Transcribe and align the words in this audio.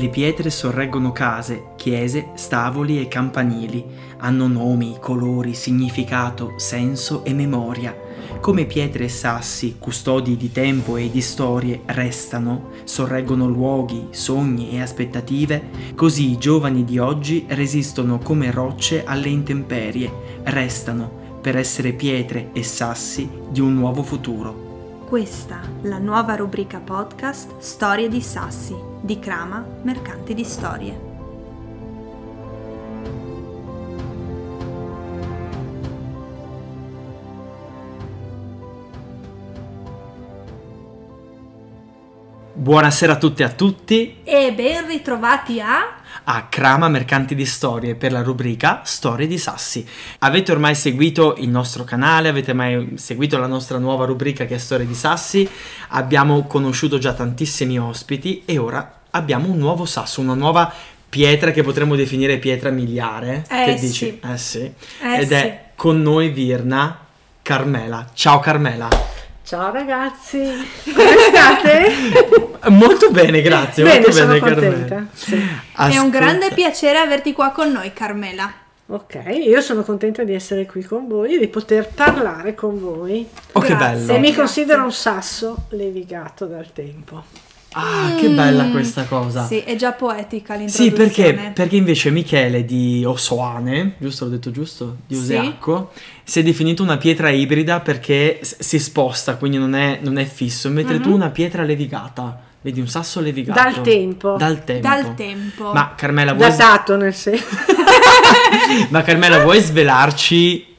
Le 0.00 0.08
pietre 0.08 0.48
sorreggono 0.48 1.12
case, 1.12 1.72
chiese, 1.76 2.30
stavoli 2.32 2.98
e 3.02 3.06
campanili. 3.06 3.84
Hanno 4.20 4.46
nomi, 4.46 4.96
colori, 4.98 5.52
significato, 5.52 6.54
senso 6.56 7.22
e 7.22 7.34
memoria. 7.34 7.94
Come 8.40 8.64
pietre 8.64 9.04
e 9.04 9.08
sassi, 9.10 9.76
custodi 9.78 10.38
di 10.38 10.50
tempo 10.52 10.96
e 10.96 11.10
di 11.10 11.20
storie, 11.20 11.82
restano, 11.84 12.70
sorreggono 12.84 13.46
luoghi, 13.46 14.06
sogni 14.08 14.70
e 14.70 14.80
aspettative, 14.80 15.68
così 15.94 16.30
i 16.30 16.38
giovani 16.38 16.82
di 16.82 16.98
oggi 16.98 17.44
resistono 17.48 18.20
come 18.20 18.50
rocce 18.50 19.04
alle 19.04 19.28
intemperie, 19.28 20.10
restano 20.44 21.38
per 21.42 21.58
essere 21.58 21.92
pietre 21.92 22.48
e 22.54 22.62
sassi 22.62 23.28
di 23.50 23.60
un 23.60 23.74
nuovo 23.74 24.02
futuro. 24.02 24.69
Questa, 25.10 25.60
la 25.82 25.98
nuova 25.98 26.36
rubrica 26.36 26.78
podcast 26.78 27.58
Storie 27.58 28.08
di 28.08 28.20
Sassi, 28.20 28.76
di 29.00 29.18
Crama, 29.18 29.66
Mercanti 29.82 30.34
di 30.34 30.44
Storie. 30.44 31.09
Buonasera 42.52 43.12
a 43.12 43.16
tutti 43.16 43.42
e 43.42 43.44
a 43.44 43.50
tutti 43.50 44.16
E 44.24 44.52
ben 44.52 44.86
ritrovati 44.88 45.60
a... 45.60 46.00
a 46.24 46.46
Crama 46.48 46.88
Mercanti 46.88 47.36
di 47.36 47.46
Storie 47.46 47.94
per 47.94 48.10
la 48.10 48.22
rubrica 48.22 48.82
Storie 48.84 49.28
di 49.28 49.38
Sassi. 49.38 49.86
Avete 50.18 50.50
ormai 50.50 50.74
seguito 50.74 51.36
il 51.38 51.48
nostro 51.48 51.84
canale, 51.84 52.28
avete 52.28 52.52
mai 52.52 52.94
seguito 52.96 53.38
la 53.38 53.46
nostra 53.46 53.78
nuova 53.78 54.04
rubrica 54.04 54.46
che 54.46 54.56
è 54.56 54.58
Storie 54.58 54.84
di 54.84 54.94
Sassi, 54.94 55.48
abbiamo 55.90 56.44
conosciuto 56.48 56.98
già 56.98 57.12
tantissimi 57.12 57.78
ospiti 57.78 58.42
e 58.44 58.58
ora 58.58 59.00
abbiamo 59.10 59.48
un 59.48 59.56
nuovo 59.56 59.84
sasso, 59.84 60.20
una 60.20 60.34
nuova 60.34 60.72
pietra 61.08 61.52
che 61.52 61.62
potremmo 61.62 61.94
definire 61.94 62.38
pietra 62.38 62.70
miliare. 62.70 63.44
Eh 63.48 63.64
che 63.64 63.78
sì. 63.78 63.86
dici? 63.86 64.20
Eh 64.24 64.36
sì. 64.36 64.72
Eh 65.02 65.20
Ed 65.20 65.28
sì. 65.28 65.34
è 65.34 65.64
con 65.76 66.02
noi 66.02 66.30
Virna 66.30 66.98
Carmela. 67.42 68.10
Ciao 68.12 68.40
Carmela. 68.40 69.09
Ciao 69.50 69.72
ragazzi, 69.72 70.38
come 70.94 71.16
state? 71.28 71.90
Molto 72.70 73.10
bene, 73.10 73.42
grazie. 73.42 73.82
Bene, 73.82 73.98
molto 73.98 74.12
sono 74.12 74.26
bene, 74.28 74.38
contenta. 74.38 74.94
Carmela. 74.94 75.08
Sì. 75.12 75.48
È 75.74 75.98
un 75.98 76.08
grande 76.08 76.50
piacere 76.54 76.98
averti 76.98 77.32
qua 77.32 77.50
con 77.50 77.72
noi, 77.72 77.92
Carmela. 77.92 78.52
Ok, 78.86 79.24
io 79.42 79.60
sono 79.60 79.82
contenta 79.82 80.22
di 80.22 80.34
essere 80.34 80.66
qui 80.66 80.84
con 80.84 81.08
voi, 81.08 81.36
di 81.36 81.48
poter 81.48 81.88
parlare 81.88 82.54
con 82.54 82.78
voi. 82.78 83.26
Oh, 83.50 83.60
che 83.60 83.74
Grazie. 83.74 84.06
bello. 84.06 84.12
E 84.12 84.18
mi 84.18 84.26
Grazie. 84.26 84.36
considero 84.36 84.84
un 84.84 84.92
sasso 84.92 85.64
levigato 85.70 86.44
dal 86.44 86.72
tempo. 86.72 87.24
Ah, 87.72 88.14
che 88.18 88.28
bella 88.28 88.64
questa 88.70 89.04
cosa. 89.04 89.42
Mm. 89.44 89.46
Sì, 89.46 89.58
è 89.60 89.76
già 89.76 89.92
poetica 89.92 90.54
Sì, 90.54 90.60
l'introduzione. 90.60 91.32
perché, 91.34 91.50
perché 91.54 91.76
invece 91.76 92.10
Michele 92.10 92.64
di 92.64 93.04
Osoane, 93.06 93.94
giusto 93.98 94.24
l'ho 94.24 94.32
detto 94.32 94.50
giusto? 94.50 94.96
Di 95.06 95.14
Sì. 95.14 95.20
Oseacco, 95.36 95.92
si 96.24 96.40
è 96.40 96.42
definito 96.42 96.82
una 96.82 96.96
pietra 96.96 97.30
ibrida 97.30 97.78
perché 97.80 98.40
si 98.42 98.78
sposta, 98.80 99.36
quindi 99.36 99.56
non 99.58 99.74
è, 99.74 99.98
non 100.02 100.18
è 100.18 100.24
fisso, 100.24 100.68
mentre 100.68 100.96
Mhm. 100.96 101.02
tu 101.02 101.12
una 101.12 101.30
pietra 101.30 101.62
levigata, 101.62 102.40
vedi 102.60 102.80
un 102.80 102.88
sasso 102.88 103.20
levigato. 103.20 103.60
Dal 103.62 103.80
tempo. 103.82 104.34
Dal 104.36 104.64
tempo. 104.64 104.88
Dal 104.88 105.14
tempo. 105.14 105.72
Ma 105.72 105.92
Carmela, 105.96 106.32
vuoi, 106.34 106.48
Datato 106.50 106.96
nel 106.96 107.14
senso. 107.14 107.44
ma 108.90 109.02
Carmela, 109.02 109.42
vuoi 109.42 109.60
svelarci 109.60 110.69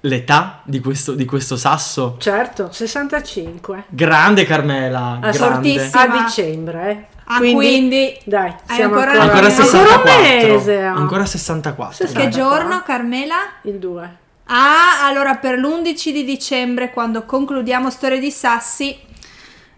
l'età 0.00 0.60
di 0.64 0.80
questo, 0.80 1.12
di 1.12 1.24
questo 1.24 1.56
sasso? 1.56 2.16
Certo, 2.18 2.70
65. 2.72 3.84
Grande 3.88 4.44
Carmela, 4.44 5.12
A, 5.12 5.30
grande. 5.30 5.38
fortissimo. 5.38 6.02
a 6.02 6.06
dicembre, 6.22 6.90
eh. 6.90 7.14
Ah, 7.28 7.38
quindi... 7.38 8.16
dai, 8.24 8.54
Hai 8.66 8.76
siamo 8.76 8.94
ancora- 8.98 9.20
ancora, 9.20 9.46
Ancora 9.46 9.46
Ancora 9.46 9.50
64. 9.50 10.12
un 10.14 10.22
mese. 10.52 10.82
ah. 10.82 10.92
Ancora 10.94 11.26
64. 11.26 12.06
Sì, 12.06 12.12
Che 12.14 12.22
dai. 12.22 12.30
giorno, 12.30 12.82
Carmela? 12.84 13.34
Il 13.62 13.78
2. 13.80 14.16
Ah, 14.44 15.04
allora 15.06 15.34
per 15.34 15.58
l'11 15.58 16.10
di 16.12 16.24
dicembre, 16.24 16.90
quando 16.92 17.24
concludiamo 17.24 17.90
Storie 17.90 18.20
di 18.20 18.30
Sassi, 18.30 18.96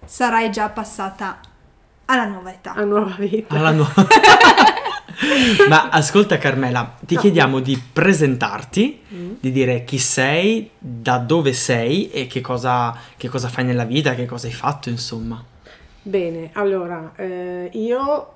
sarai 0.04 0.50
già 0.50 0.68
passata 0.68 1.38
alla 2.04 2.26
nuova 2.26 2.50
età. 2.50 2.74
A 2.74 2.82
nuova 2.82 3.14
vita. 3.18 3.54
Alla 3.56 3.70
nuova. 3.70 3.94
Ma 5.68 5.88
ascolta 5.88 6.38
Carmela, 6.38 6.94
ti 7.04 7.14
No. 7.14 7.20
chiediamo 7.20 7.60
di 7.60 7.80
presentarti, 7.92 9.02
Mm. 9.12 9.32
di 9.40 9.50
dire 9.50 9.84
chi 9.84 9.98
sei, 9.98 10.70
da 10.78 11.18
dove 11.18 11.52
sei 11.52 12.10
e 12.10 12.26
che 12.26 12.40
cosa, 12.40 12.96
che 13.16 13.28
cosa 13.28 13.48
fai 13.48 13.64
nella 13.64 13.84
vita, 13.84 14.14
che 14.14 14.26
cosa 14.26 14.46
hai 14.46 14.52
fatto, 14.52 14.88
insomma. 14.88 15.42
Bene, 16.02 16.50
allora, 16.52 17.12
eh, 17.16 17.68
io 17.72 18.32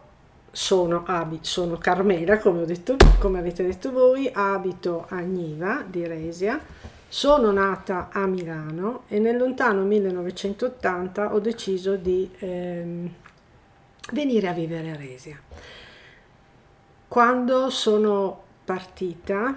sono, 0.51 1.05
abi- 1.07 1.39
sono 1.43 1.79
Carmela, 1.79 2.39
come, 2.39 2.63
ho 2.63 2.67
detto, 2.67 2.97
come 3.19 3.39
avete 3.39 3.63
detto 3.65 3.91
voi, 3.93 4.29
abito 4.33 5.07
a 5.09 5.19
Niva 5.21 5.85
di 5.87 6.07
Resia, 6.07 6.61
sono 7.09 7.53
nata 7.53 8.09
a 8.13 8.27
Milano 8.27 9.03
e 9.09 9.19
nel 9.19 9.37
lontano 9.37 9.83
1980 9.85 11.33
ho 11.35 11.39
deciso 11.41 11.97
di 11.97 12.29
ehm, 12.39 13.09
venire 14.13 14.49
a 14.49 14.53
vivere 14.53 14.91
a 14.91 14.97
Resia. 14.97 15.39
Quando 17.13 17.69
sono 17.69 18.43
partita, 18.65 19.55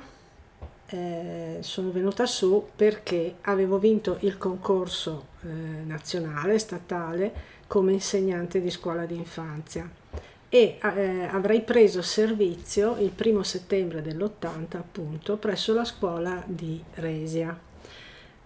eh, 0.88 1.60
sono 1.62 1.90
venuta 1.90 2.26
su 2.26 2.72
perché 2.76 3.36
avevo 3.44 3.78
vinto 3.78 4.18
il 4.24 4.38
concorso 4.38 5.28
eh, 5.42 5.48
nazionale, 5.86 6.60
statale, 6.60 7.34
come 7.66 7.94
insegnante 7.94 8.60
di 8.60 8.70
scuola 8.70 9.06
di 9.06 9.16
infanzia 9.16 9.90
e 10.50 10.78
eh, 10.82 11.30
avrei 11.32 11.62
preso 11.62 12.02
servizio 12.02 12.98
il 12.98 13.12
primo 13.12 13.42
settembre 13.42 14.02
dell'80 14.02 14.76
appunto 14.76 15.38
presso 15.38 15.74
la 15.74 15.86
scuola 15.86 16.44
di 16.46 16.84
Resia. 16.96 17.58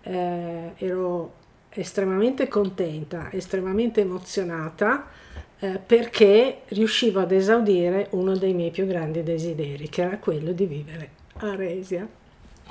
Eh, 0.03 0.74
ero 0.75 1.34
estremamente 1.69 2.48
contenta, 2.48 3.31
estremamente 3.31 4.02
emozionata 4.02 5.08
eh, 5.59 5.80
perché 5.86 6.62
riuscivo 6.70 7.20
ad 7.20 7.31
esaudire 7.31 8.08
uno 8.12 8.36
dei 8.36 8.53
miei 8.53 8.72
più 8.72 8.86
grandi 8.86 9.24
desideri, 9.24 9.90
che 9.90 10.02
era 10.02 10.18
quello 10.18 10.52
di 10.52 10.66
vivere 10.66 11.09
a 11.40 11.56
Resia. 11.56 12.08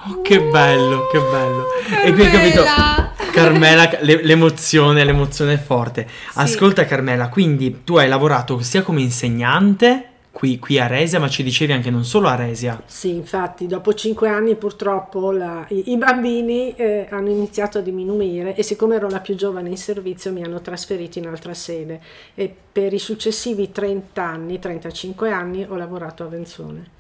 Oh, 0.07 0.23
che 0.23 0.41
bello, 0.41 1.09
che 1.11 1.19
bello. 1.19 1.65
E 2.05 2.13
qui 2.13 2.25
hai 2.25 2.31
capito, 2.31 2.63
Carmela! 2.63 3.13
Carmela, 3.33 3.91
le- 4.01 4.23
l'emozione, 4.23 5.05
l'emozione 5.05 5.55
è 5.55 5.59
forte. 5.59 6.07
Ascolta 6.35 6.85
Carmela, 6.85 7.29
quindi 7.29 7.83
tu 7.85 7.97
hai 7.97 8.09
lavorato 8.09 8.61
sia 8.61 8.83
come 8.83 9.01
insegnante 9.01 10.05
qui, 10.39 10.61
qui 10.61 10.79
a 10.79 10.87
Resia, 10.87 11.19
ma 11.19 11.29
ci 11.29 11.43
dicevi 11.43 11.73
anche 11.73 11.91
non 11.91 12.05
solo 12.05 12.29
a 12.29 12.37
Resia. 12.37 12.81
Sì, 12.87 13.11
infatti, 13.13 13.67
dopo 13.67 13.93
cinque 13.93 14.29
anni 14.29 14.55
purtroppo 14.55 15.33
la- 15.33 15.67
i, 15.71 15.91
i 15.91 15.97
bambini 15.97 16.77
eh, 16.77 17.09
hanno 17.11 17.31
iniziato 17.31 17.79
a 17.79 17.81
diminuire 17.81 18.55
e 18.55 18.63
siccome 18.63 18.95
ero 18.95 19.09
la 19.09 19.19
più 19.19 19.35
giovane 19.35 19.69
in 19.69 19.77
servizio 19.77 20.33
mi 20.33 20.45
hanno 20.45 20.61
trasferito 20.61 21.19
in 21.19 21.27
altra 21.27 21.55
sede 21.55 22.01
e 22.37 22.55
per 22.71 22.93
i 22.93 23.01
successivi 23.01 23.73
30 23.73 24.23
anni, 24.23 24.61
35 24.61 25.33
anni 25.33 25.67
ho 25.69 25.75
lavorato 25.75 26.23
a 26.23 26.29
Venzone. 26.29 26.98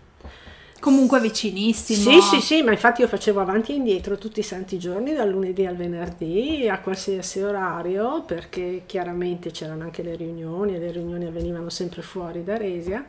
Comunque 0.81 1.21
vicinissimo. 1.21 2.11
Sì, 2.11 2.21
sì, 2.21 2.41
sì, 2.41 2.62
ma 2.62 2.71
infatti 2.71 3.00
io 3.00 3.09
facevo 3.09 3.41
avanti 3.41 3.72
e 3.72 3.77
indietro 3.77 4.16
tutti 4.16 4.41
i 4.41 4.44
santi 4.44 4.78
giorni, 4.78 5.12
dal 5.12 5.28
lunedì 5.28 5.66
al 5.66 5.77
venerdì, 5.77 6.69
a 6.69 6.78
qualsiasi 6.78 7.43
orario, 7.43 8.22
perché 8.22 8.83
chiaramente 8.87 9.50
c'erano 9.50 9.83
anche 9.83 10.03
le 10.03 10.15
riunioni 10.15 10.77
e 10.77 10.78
le 10.78 10.93
riunioni 10.93 11.27
avvenivano 11.27 11.69
sempre 11.69 12.03
fuori 12.03 12.44
da 12.44 12.56
Resia. 12.56 13.05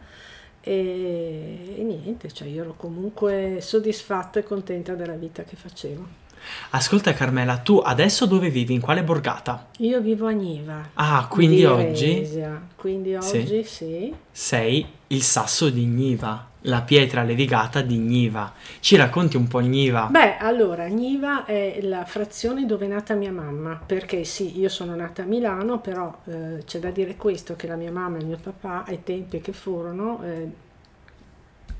E, 0.61 1.75
e 1.77 1.83
niente, 1.83 2.31
cioè 2.31 2.47
io 2.47 2.63
ero 2.63 2.73
comunque 2.75 3.59
soddisfatta 3.61 4.39
e 4.39 4.43
contenta 4.43 4.95
della 4.95 5.13
vita 5.13 5.43
che 5.43 5.55
facevo. 5.55 6.27
Ascolta 6.71 7.13
Carmela, 7.13 7.57
tu 7.57 7.81
adesso 7.83 8.25
dove 8.25 8.49
vivi? 8.49 8.73
In 8.73 8.81
quale 8.81 9.03
borgata? 9.03 9.67
Io 9.77 10.01
vivo 10.01 10.27
a 10.27 10.31
Niva. 10.31 10.89
Ah, 10.93 11.27
quindi 11.29 11.57
di 11.57 11.65
oggi 11.65 12.13
Resia, 12.19 12.61
Quindi 12.75 13.15
Sì. 13.19 13.37
oggi 13.37 13.63
sì. 13.63 14.15
sei 14.31 14.85
il 15.11 15.23
sasso 15.23 15.69
di 15.69 15.85
Gniva, 15.85 16.47
la 16.63 16.81
pietra 16.81 17.23
levigata 17.23 17.81
di 17.81 17.97
Gniva. 17.97 18.53
Ci 18.79 18.95
racconti 18.95 19.37
un 19.37 19.47
po' 19.47 19.59
Gniva? 19.59 20.07
Beh, 20.11 20.37
allora, 20.37 20.85
Niva 20.85 21.45
è 21.45 21.79
la 21.81 22.05
frazione 22.05 22.65
dove 22.65 22.85
è 22.85 22.89
nata 22.89 23.15
mia 23.15 23.31
mamma, 23.31 23.79
perché 23.83 24.23
sì, 24.23 24.59
io 24.59 24.69
sono 24.69 24.95
nata 24.95 25.23
a 25.23 25.25
Milano, 25.25 25.79
però 25.79 26.15
eh, 26.25 26.63
c'è 26.65 26.79
da 26.79 26.91
dire 26.91 27.15
questo, 27.15 27.55
che 27.55 27.65
la 27.65 27.75
mia 27.75 27.91
mamma 27.91 28.17
e 28.19 28.23
mio 28.23 28.37
papà, 28.41 28.83
ai 28.85 29.03
tempi 29.03 29.41
che 29.41 29.51
furono, 29.51 30.21
eh, 30.23 30.67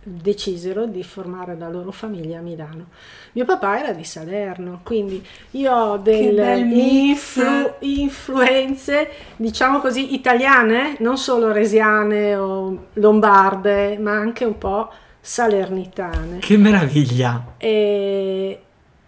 decisero 0.01 0.86
di 0.86 1.04
formare 1.04 1.56
la 1.57 1.69
loro 1.69 1.92
famiglia 1.92 2.40
a 2.40 2.42
Milano. 2.42 2.88
Mio 3.34 3.46
papà 3.46 3.80
era 3.80 3.92
di 3.92 4.04
Salerno, 4.04 4.80
quindi 4.84 5.25
io 5.51 5.74
ho 5.74 5.98
delle 5.98 6.57
influ- 6.60 7.75
influenze, 7.80 9.10
diciamo 9.36 9.80
così, 9.80 10.13
italiane, 10.13 10.96
non 11.00 11.18
solo 11.18 11.51
resiane 11.51 12.36
o 12.36 12.88
lombarde, 12.94 13.98
ma 14.00 14.12
anche 14.12 14.46
un 14.46 14.57
po' 14.57 14.90
salernitane. 15.19 16.40
Che 16.40 16.57
meraviglia! 16.57 17.56
E, 17.57 18.62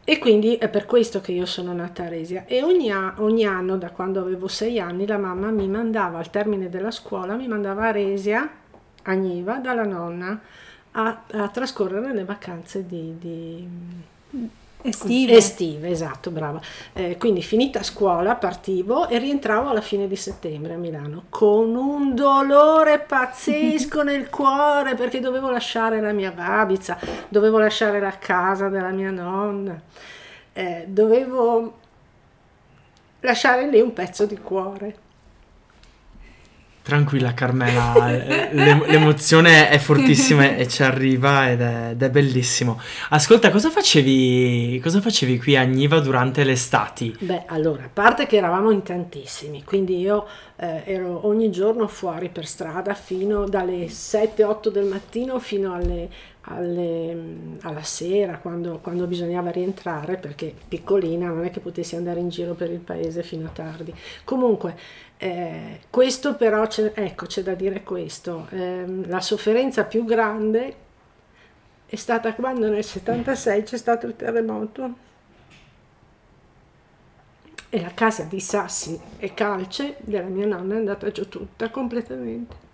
e 0.04 0.18
quindi 0.20 0.56
è 0.56 0.68
per 0.68 0.86
questo 0.86 1.22
che 1.22 1.32
io 1.32 1.46
sono 1.46 1.74
nata 1.74 2.04
a 2.04 2.10
Resia 2.10 2.46
e 2.46 2.62
ogni, 2.64 2.92
a- 2.92 3.16
ogni 3.20 3.46
anno, 3.46 3.78
da 3.78 3.92
quando 3.92 4.20
avevo 4.20 4.48
sei 4.48 4.80
anni, 4.80 5.08
la 5.08 5.18
mamma 5.18 5.50
mi 5.52 5.68
mandava 5.68 6.20
al 6.20 6.30
termine 6.30 6.70
della 6.70 6.92
scuola, 6.92 7.36
mi 7.36 7.48
mandava 7.48 7.88
a 7.88 7.92
Resia 7.92 8.50
a 9.04 9.14
Niva 9.14 9.56
dalla 9.56 9.84
nonna 9.84 10.40
a, 10.92 11.24
a 11.32 11.48
trascorrere 11.50 12.14
le 12.14 12.26
vacanze 12.26 12.86
di, 12.86 13.18
di 13.18 13.68
Estive. 14.84 15.34
Estive, 15.34 15.90
esatto, 15.90 16.32
brava. 16.32 16.60
Eh, 16.94 17.18
quindi 17.18 17.44
finita 17.44 17.84
scuola 17.84 18.36
partivo 18.36 19.08
e 19.08 19.20
rientravo 19.20 19.70
alla 19.70 19.82
fine 19.82 20.08
di 20.08 20.16
settembre 20.16 20.74
a 20.74 20.78
Milano 20.78 21.26
con 21.30 21.76
un 21.76 22.16
dolore 22.16 23.00
pazzesco 23.00 24.02
nel 24.04 24.30
cuore 24.30 24.96
perché 24.96 25.20
dovevo 25.20 25.52
lasciare 25.52 26.02
la 26.02 26.12
mia 26.12 26.32
babizza, 26.32 26.98
dovevo 27.30 27.60
lasciare 27.60 28.00
la 28.00 28.18
casa 28.18 28.70
della 28.70 28.90
mia 28.90 29.12
nonna, 29.12 29.80
eh, 30.54 30.86
dovevo 30.88 31.78
lasciare 33.20 33.68
lì 33.70 33.80
un 33.80 33.94
pezzo 33.94 34.26
di 34.26 34.38
cuore. 34.40 35.10
Tranquilla 36.92 37.34
Carmela, 37.34 37.94
l'em- 38.52 38.86
l'emozione 38.86 39.70
è 39.70 39.78
fortissima 39.78 40.58
e 40.58 40.68
ci 40.68 40.84
arriva 40.84 41.50
ed 41.50 41.62
è, 41.62 41.88
ed 41.92 42.04
è, 42.04 42.10
bellissimo. 42.10 42.82
Ascolta, 43.12 43.50
cosa 43.50 43.70
facevi, 43.70 44.78
cosa 44.84 45.00
facevi 45.00 45.40
qui 45.40 45.56
a 45.56 45.64
Niva 45.64 46.02
durante 46.02 46.44
le 46.44 46.52
estati? 46.52 47.16
Beh, 47.18 47.44
allora, 47.46 47.86
a 47.86 47.90
parte 47.92 48.28
che 48.28 48.36
eravamo 48.36 48.72
in 48.72 48.84
tantissimi, 48.84 49.64
quindi 49.64 50.02
io 50.02 50.28
eh, 50.58 50.82
ero 50.84 51.26
ogni 51.28 51.50
giorno 51.50 51.88
fuori 51.88 52.28
per 52.28 52.46
strada 52.46 52.94
fino 52.94 53.46
dalle 53.46 53.86
7-8 53.86 54.68
del 54.68 54.84
mattino 54.84 55.40
fino 55.40 55.74
alle, 55.74 56.10
alle, 56.42 57.18
alla 57.62 57.84
sera 57.84 58.40
quando, 58.40 58.80
quando, 58.80 59.06
bisognava 59.06 59.52
rientrare 59.52 60.18
perché 60.18 60.54
piccolina 60.68 61.28
non 61.28 61.46
è 61.46 61.52
che 61.52 61.60
potessi 61.60 61.96
andare 61.96 62.20
in 62.20 62.30
giro 62.30 62.54
per 62.54 62.72
il 62.72 62.80
paese 62.80 63.24
fino 63.24 63.48
a 63.48 63.52
tardi. 63.52 63.94
Comunque 64.24 64.76
eh, 65.18 65.82
questo 65.90 66.36
però, 66.36 66.66
c'è, 66.66 66.94
ecco, 66.96 67.28
c'è 67.28 67.44
da 67.44 67.54
dire 67.54 67.84
questo, 67.84 68.48
eh, 68.50 68.86
la 69.06 69.22
sofferenza 69.22 69.84
più 69.84 70.04
grande 70.04 70.76
è 71.86 71.96
stata 71.96 72.34
quando 72.34 72.70
nel 72.70 72.84
76 72.84 73.64
c'è 73.64 73.78
stato 73.78 74.08
il 74.08 74.16
terremoto 74.16 75.10
e 77.70 77.82
la 77.82 77.94
casa 77.94 78.24
di 78.24 78.40
sassi 78.40 79.00
e 79.18 79.34
calce 79.34 79.98
della 80.00 80.28
mia 80.28 80.46
nonna 80.46 80.76
è 80.76 80.78
andata 80.78 81.12
giù 81.12 81.28
tutta 81.28 81.70
completamente. 81.70 82.71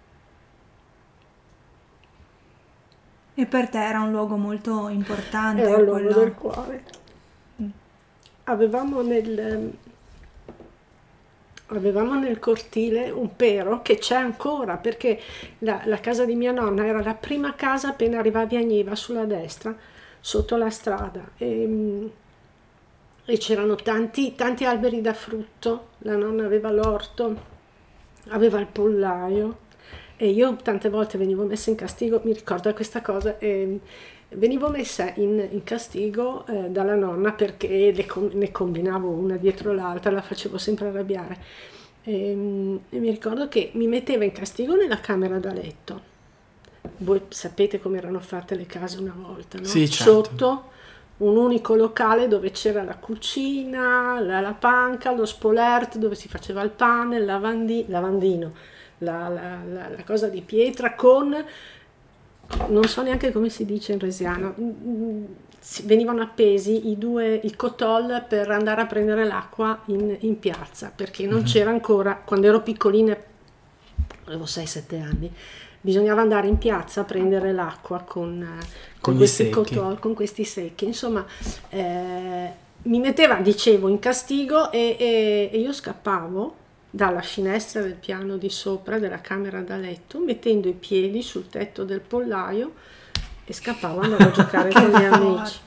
E 3.39 3.45
per 3.45 3.69
te 3.69 3.77
era 3.77 3.99
un 3.99 4.09
luogo 4.09 4.35
molto 4.35 4.89
importante? 4.89 5.61
Era 5.61 5.77
un 5.77 5.83
luogo 5.83 6.01
quello... 6.01 6.19
del 6.19 6.33
cuore. 6.33 6.83
Mm. 7.61 7.69
Avevamo 8.45 9.01
nel, 9.03 9.73
avevamo 11.67 12.15
nel 12.17 12.39
cortile 12.39 13.11
un 13.11 13.35
pero 13.35 13.83
che 13.83 13.99
c'è 13.99 14.15
ancora 14.15 14.77
perché 14.77 15.19
la, 15.59 15.81
la, 15.85 15.99
casa 15.99 16.25
di 16.25 16.33
mia 16.33 16.51
nonna 16.51 16.83
era 16.83 17.03
la 17.03 17.13
prima 17.13 17.53
casa 17.53 17.89
appena 17.89 18.17
arrivavi 18.17 18.55
a 18.55 18.61
Niva 18.61 18.95
sulla 18.95 19.25
destra 19.25 19.75
sotto 20.19 20.57
la 20.57 20.71
strada 20.71 21.29
e, 21.37 22.11
e 23.23 23.37
c'erano 23.37 23.75
tanti, 23.75 24.33
tanti 24.33 24.65
alberi 24.65 24.99
da 24.99 25.13
frutto 25.13 25.89
la 25.99 26.15
nonna 26.15 26.45
aveva 26.45 26.71
l'orto 26.71 27.55
aveva 28.29 28.59
il 28.59 28.67
pollaio 28.67 29.65
e 30.17 30.29
io 30.29 30.55
tante 30.61 30.89
volte 30.89 31.17
venivo 31.17 31.43
messa 31.45 31.69
in 31.69 31.75
castigo 31.75 32.19
mi 32.23 32.33
ricordo 32.33 32.73
questa 32.73 33.01
cosa 33.01 33.37
e, 33.37 33.79
venivo 34.29 34.69
messa 34.69 35.13
in, 35.15 35.47
in 35.51 35.63
castigo 35.63 36.45
eh, 36.47 36.69
dalla 36.69 36.95
nonna 36.95 37.31
perché 37.31 37.91
le, 37.91 38.05
ne 38.33 38.51
combinavo 38.51 39.07
una 39.07 39.37
dietro 39.37 39.73
l'altra, 39.73 40.11
la 40.11 40.21
facevo 40.21 40.57
sempre 40.57 40.87
arrabbiare. 40.87 41.37
E, 42.03 42.31
ehm, 42.31 42.79
e 42.89 42.99
mi 42.99 43.09
ricordo 43.09 43.47
che 43.47 43.71
mi 43.73 43.87
metteva 43.87 44.25
in 44.25 44.31
castigo 44.31 44.75
nella 44.75 44.99
camera 44.99 45.39
da 45.39 45.53
letto. 45.53 46.15
Voi 46.97 47.21
sapete 47.29 47.79
come 47.79 47.97
erano 47.97 48.19
fatte 48.19 48.55
le 48.55 48.65
case 48.65 48.99
una 48.99 49.15
volta, 49.15 49.57
no? 49.59 49.65
Sì, 49.65 49.89
certo. 49.89 50.11
Sotto 50.11 50.63
un 51.17 51.35
unico 51.35 51.75
locale 51.75 52.27
dove 52.27 52.51
c'era 52.51 52.83
la 52.83 52.95
cucina, 52.95 54.19
la, 54.19 54.39
la 54.39 54.53
panca, 54.53 55.11
lo 55.13 55.25
spolert 55.25 55.97
dove 55.97 56.15
si 56.15 56.27
faceva 56.27 56.61
il 56.61 56.69
pane, 56.69 57.17
il 57.17 57.25
lavandi, 57.25 57.85
lavandino, 57.87 58.53
la, 58.99 59.27
la, 59.27 59.59
la, 59.63 60.03
cosa 60.05 60.27
di 60.27 60.41
pietra 60.41 60.95
con 60.95 61.35
non 62.69 62.83
so 62.85 63.01
neanche 63.01 63.31
come 63.31 63.49
si 63.49 63.65
dice 63.65 63.93
in 63.93 63.99
resiano, 63.99 64.55
venivano 65.83 66.21
appesi 66.21 66.89
i 66.89 66.97
due, 66.97 67.39
il 67.43 67.55
cotol 67.55 68.23
per 68.27 68.49
andare 68.49 68.81
a 68.81 68.85
prendere 68.85 69.25
l'acqua 69.25 69.81
in, 69.85 70.15
in 70.21 70.39
piazza, 70.39 70.91
perché 70.95 71.25
non 71.25 71.39
mm-hmm. 71.39 71.45
c'era 71.45 71.69
ancora, 71.69 72.21
quando 72.23 72.47
ero 72.47 72.61
piccolina, 72.61 73.17
avevo 74.25 74.45
6-7 74.45 75.01
anni, 75.01 75.31
bisognava 75.81 76.21
andare 76.21 76.47
in 76.47 76.57
piazza 76.57 77.01
a 77.01 77.03
prendere 77.03 77.51
l'acqua 77.51 77.99
con, 77.99 78.45
con, 78.47 78.59
con 79.01 79.17
questi 79.17 79.49
cotol, 79.49 79.99
con 79.99 80.13
questi 80.13 80.45
secchi. 80.45 80.85
Insomma, 80.85 81.25
eh, 81.69 82.51
mi 82.83 82.99
metteva, 82.99 83.35
dicevo, 83.35 83.89
in 83.89 83.99
castigo 83.99 84.71
e, 84.71 84.95
e, 84.97 85.49
e 85.51 85.59
io 85.59 85.73
scappavo 85.73 86.65
dalla 86.97 87.21
finestra 87.21 87.83
del 87.83 87.93
piano 87.93 88.37
di 88.37 88.49
sopra 88.49 88.97
della 88.97 89.21
camera 89.21 89.61
da 89.61 89.77
letto, 89.77 90.17
mettendo 90.17 90.67
i 90.67 90.73
piedi 90.73 91.21
sul 91.21 91.47
tetto 91.47 91.83
del 91.83 92.01
pollaio 92.01 92.73
e 93.45 93.53
scappavo, 93.53 93.99
andavo 93.99 94.23
a 94.23 94.31
giocare 94.31 94.71
con 94.73 94.89
gli 94.89 95.03
amici. 95.03 95.59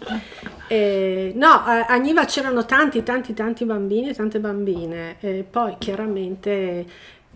Eh, 0.66 1.32
no, 1.36 1.62
a 1.64 1.96
Niva 1.98 2.24
c'erano 2.24 2.66
tanti, 2.66 3.04
tanti, 3.04 3.32
tanti 3.32 3.64
bambini 3.64 4.08
e 4.08 4.14
tante 4.14 4.40
bambine, 4.40 5.18
eh, 5.20 5.46
poi 5.48 5.76
chiaramente 5.78 6.84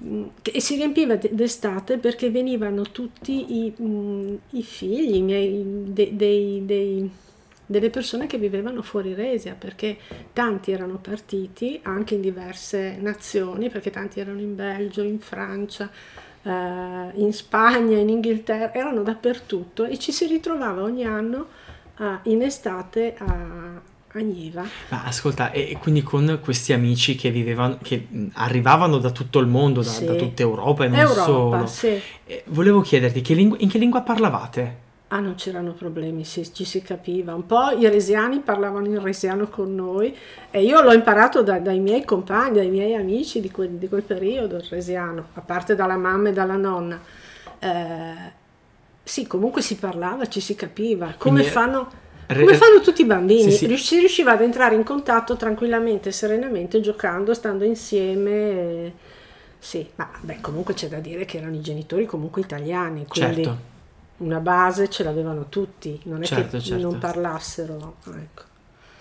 mm, 0.03 0.25
e 0.43 0.61
si 0.61 0.75
riempiva 0.75 1.15
d'estate 1.15 1.99
perché 1.99 2.31
venivano 2.31 2.83
tutti 2.83 3.65
i, 3.65 3.73
mh, 3.81 4.39
i 4.51 4.63
figli 4.65 5.23
miei, 5.23 5.85
dei, 5.87 6.17
dei, 6.17 6.63
dei 6.67 7.11
delle 7.67 7.91
persone 7.91 8.27
che 8.27 8.39
vivevano 8.39 8.83
fuori 8.83 9.15
Resia, 9.15 9.55
perché 9.59 9.97
tanti 10.33 10.73
erano 10.73 10.99
partiti 10.99 11.81
anche 11.83 12.15
in 12.15 12.21
diverse 12.21 12.97
nazioni, 13.01 13.71
perché 13.71 13.91
tanti 13.91 14.21
erano 14.21 14.41
in 14.41 14.55
Belgio, 14.55 15.03
in 15.03 15.19
Francia, 15.19 15.91
eh, 16.43 16.51
in 16.51 17.33
Spagna, 17.33 17.97
in 17.97 18.09
Inghilterra, 18.11 18.73
erano 18.75 19.03
dappertutto 19.03 19.85
e 19.85 19.99
ci 19.99 20.13
si 20.13 20.27
ritrovava 20.27 20.83
ogni 20.83 21.05
anno 21.05 21.47
eh, 21.99 22.19
in 22.25 22.43
estate 22.43 23.15
a, 23.19 23.25
a 23.25 24.19
Niva. 24.19 24.63
Ma 24.91 25.05
ascolta, 25.05 25.51
e 25.51 25.77
quindi 25.81 26.03
con 26.03 26.41
questi 26.43 26.75
amici 26.75 27.17
che 27.17 27.31
vivevano, 27.31 27.79
che 27.83 28.07
arrivavano 28.35 28.99
da 28.99 29.11
tutto 29.11 29.39
il 29.39 29.47
mondo, 29.47 29.81
da, 29.81 29.89
sì. 29.89 30.05
da 30.05 30.15
tutta 30.15 30.43
Europa 30.43 30.85
e 30.85 30.89
non 30.89 30.99
Europa, 30.99 31.25
solo, 31.25 31.67
sì. 31.67 32.01
volevo 32.47 32.83
chiederti 32.83 33.23
che 33.23 33.33
lingu- 33.33 33.61
in 33.61 33.71
che 33.71 33.79
lingua 33.79 34.03
parlavate? 34.03 34.83
Ah, 35.15 35.21
non 35.21 35.37
c'erano 35.37 35.75
problemi, 35.75 36.25
sì, 36.25 36.53
ci 36.53 36.65
si 36.65 36.83
capiva. 36.83 37.37
Un 37.37 37.47
po' 37.47 37.71
i 37.71 37.89
resiani 37.89 38.41
parlavano 38.41 38.87
in 38.87 39.01
resiano 39.01 39.47
con 39.47 39.73
noi 39.73 40.13
e 40.51 40.65
io 40.65 40.83
l'ho 40.83 40.93
imparato 40.93 41.41
da, 41.41 41.61
dai 41.61 41.79
miei 41.79 42.05
compagni, 42.05 42.55
dai 42.55 42.69
miei 42.69 42.97
amici 42.97 43.41
di 43.41 43.49
quel, 43.49 43.71
di 43.71 43.89
quel, 43.89 44.03
periodo, 44.03 44.57
il 44.57 44.65
resiano, 44.69 45.29
a 45.35 45.41
parte 45.41 45.77
dalla 45.77 45.97
mamma 45.97 46.31
e 46.31 46.33
dalla 46.33 46.57
nonna. 46.57 47.01
Eh, 47.61 48.33
sì, 49.05 49.29
comunque 49.29 49.63
si 49.63 49.77
parlava, 49.77 50.27
ci 50.27 50.41
si 50.41 50.57
capiva. 50.57 51.15
Come, 51.17 51.43
Quindi, 51.43 51.43
fanno, 51.45 51.91
come 52.27 52.55
fanno 52.55 52.81
tutti 52.81 53.03
i 53.03 53.07
bambini? 53.07 53.53
Sì, 53.53 53.69
sì. 53.69 53.77
Si 53.77 53.99
riusciva 54.01 54.33
ad 54.33 54.41
entrare 54.41 54.75
in 54.75 54.83
contatto 54.83 55.37
tranquillamente, 55.37 56.11
serenamente, 56.11 56.81
giocando, 56.81 57.35
stando 57.35 57.63
insieme. 57.63 58.93
Sì, 59.61 59.89
ma 59.95 60.11
beh, 60.21 60.39
comunque 60.41 60.75
c'è 60.75 60.89
da 60.89 60.99
dire 60.99 61.25
che 61.25 61.37
erano 61.37 61.55
i 61.55 61.61
genitori 61.61 62.05
comunque 62.05 62.41
italiani, 62.41 63.07
quindi... 63.07 63.45
Certo 63.45 63.73
una 64.19 64.39
base 64.39 64.89
ce 64.89 65.03
l'avevano 65.03 65.47
tutti, 65.49 66.01
non 66.05 66.23
è 66.23 66.27
certo, 66.27 66.59
che 66.59 66.63
certo. 66.63 66.89
non 66.89 66.99
parlassero. 66.99 67.97
Ecco. 68.07 68.43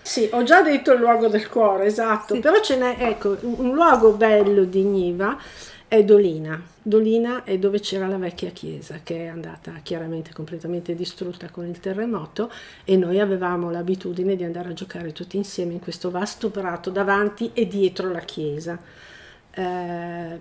Sì, 0.02 0.28
ho 0.32 0.42
già 0.42 0.60
detto 0.62 0.92
il 0.92 1.00
luogo 1.00 1.28
del 1.28 1.48
cuore, 1.48 1.86
esatto, 1.86 2.34
sì. 2.34 2.40
però 2.40 2.60
ce 2.60 2.76
n'è, 2.76 2.96
ecco, 2.98 3.36
un 3.40 3.72
luogo 3.72 4.12
bello 4.12 4.64
di 4.64 4.82
Niva 4.82 5.38
è 5.88 6.04
Dolina. 6.04 6.60
Dolina 6.82 7.44
è 7.44 7.56
dove 7.56 7.80
c'era 7.80 8.06
la 8.06 8.18
vecchia 8.18 8.50
chiesa 8.50 9.00
che 9.02 9.24
è 9.24 9.26
andata 9.28 9.72
chiaramente 9.82 10.32
completamente 10.32 10.94
distrutta 10.94 11.48
con 11.48 11.66
il 11.66 11.80
terremoto 11.80 12.50
e 12.84 12.96
noi 12.96 13.20
avevamo 13.20 13.70
l'abitudine 13.70 14.36
di 14.36 14.44
andare 14.44 14.70
a 14.70 14.72
giocare 14.74 15.12
tutti 15.12 15.38
insieme 15.38 15.72
in 15.72 15.80
questo 15.80 16.10
vasto 16.10 16.50
prato 16.50 16.90
davanti 16.90 17.52
e 17.54 17.66
dietro 17.66 18.10
la 18.10 18.20
chiesa. 18.20 18.78
Eh, 19.50 20.40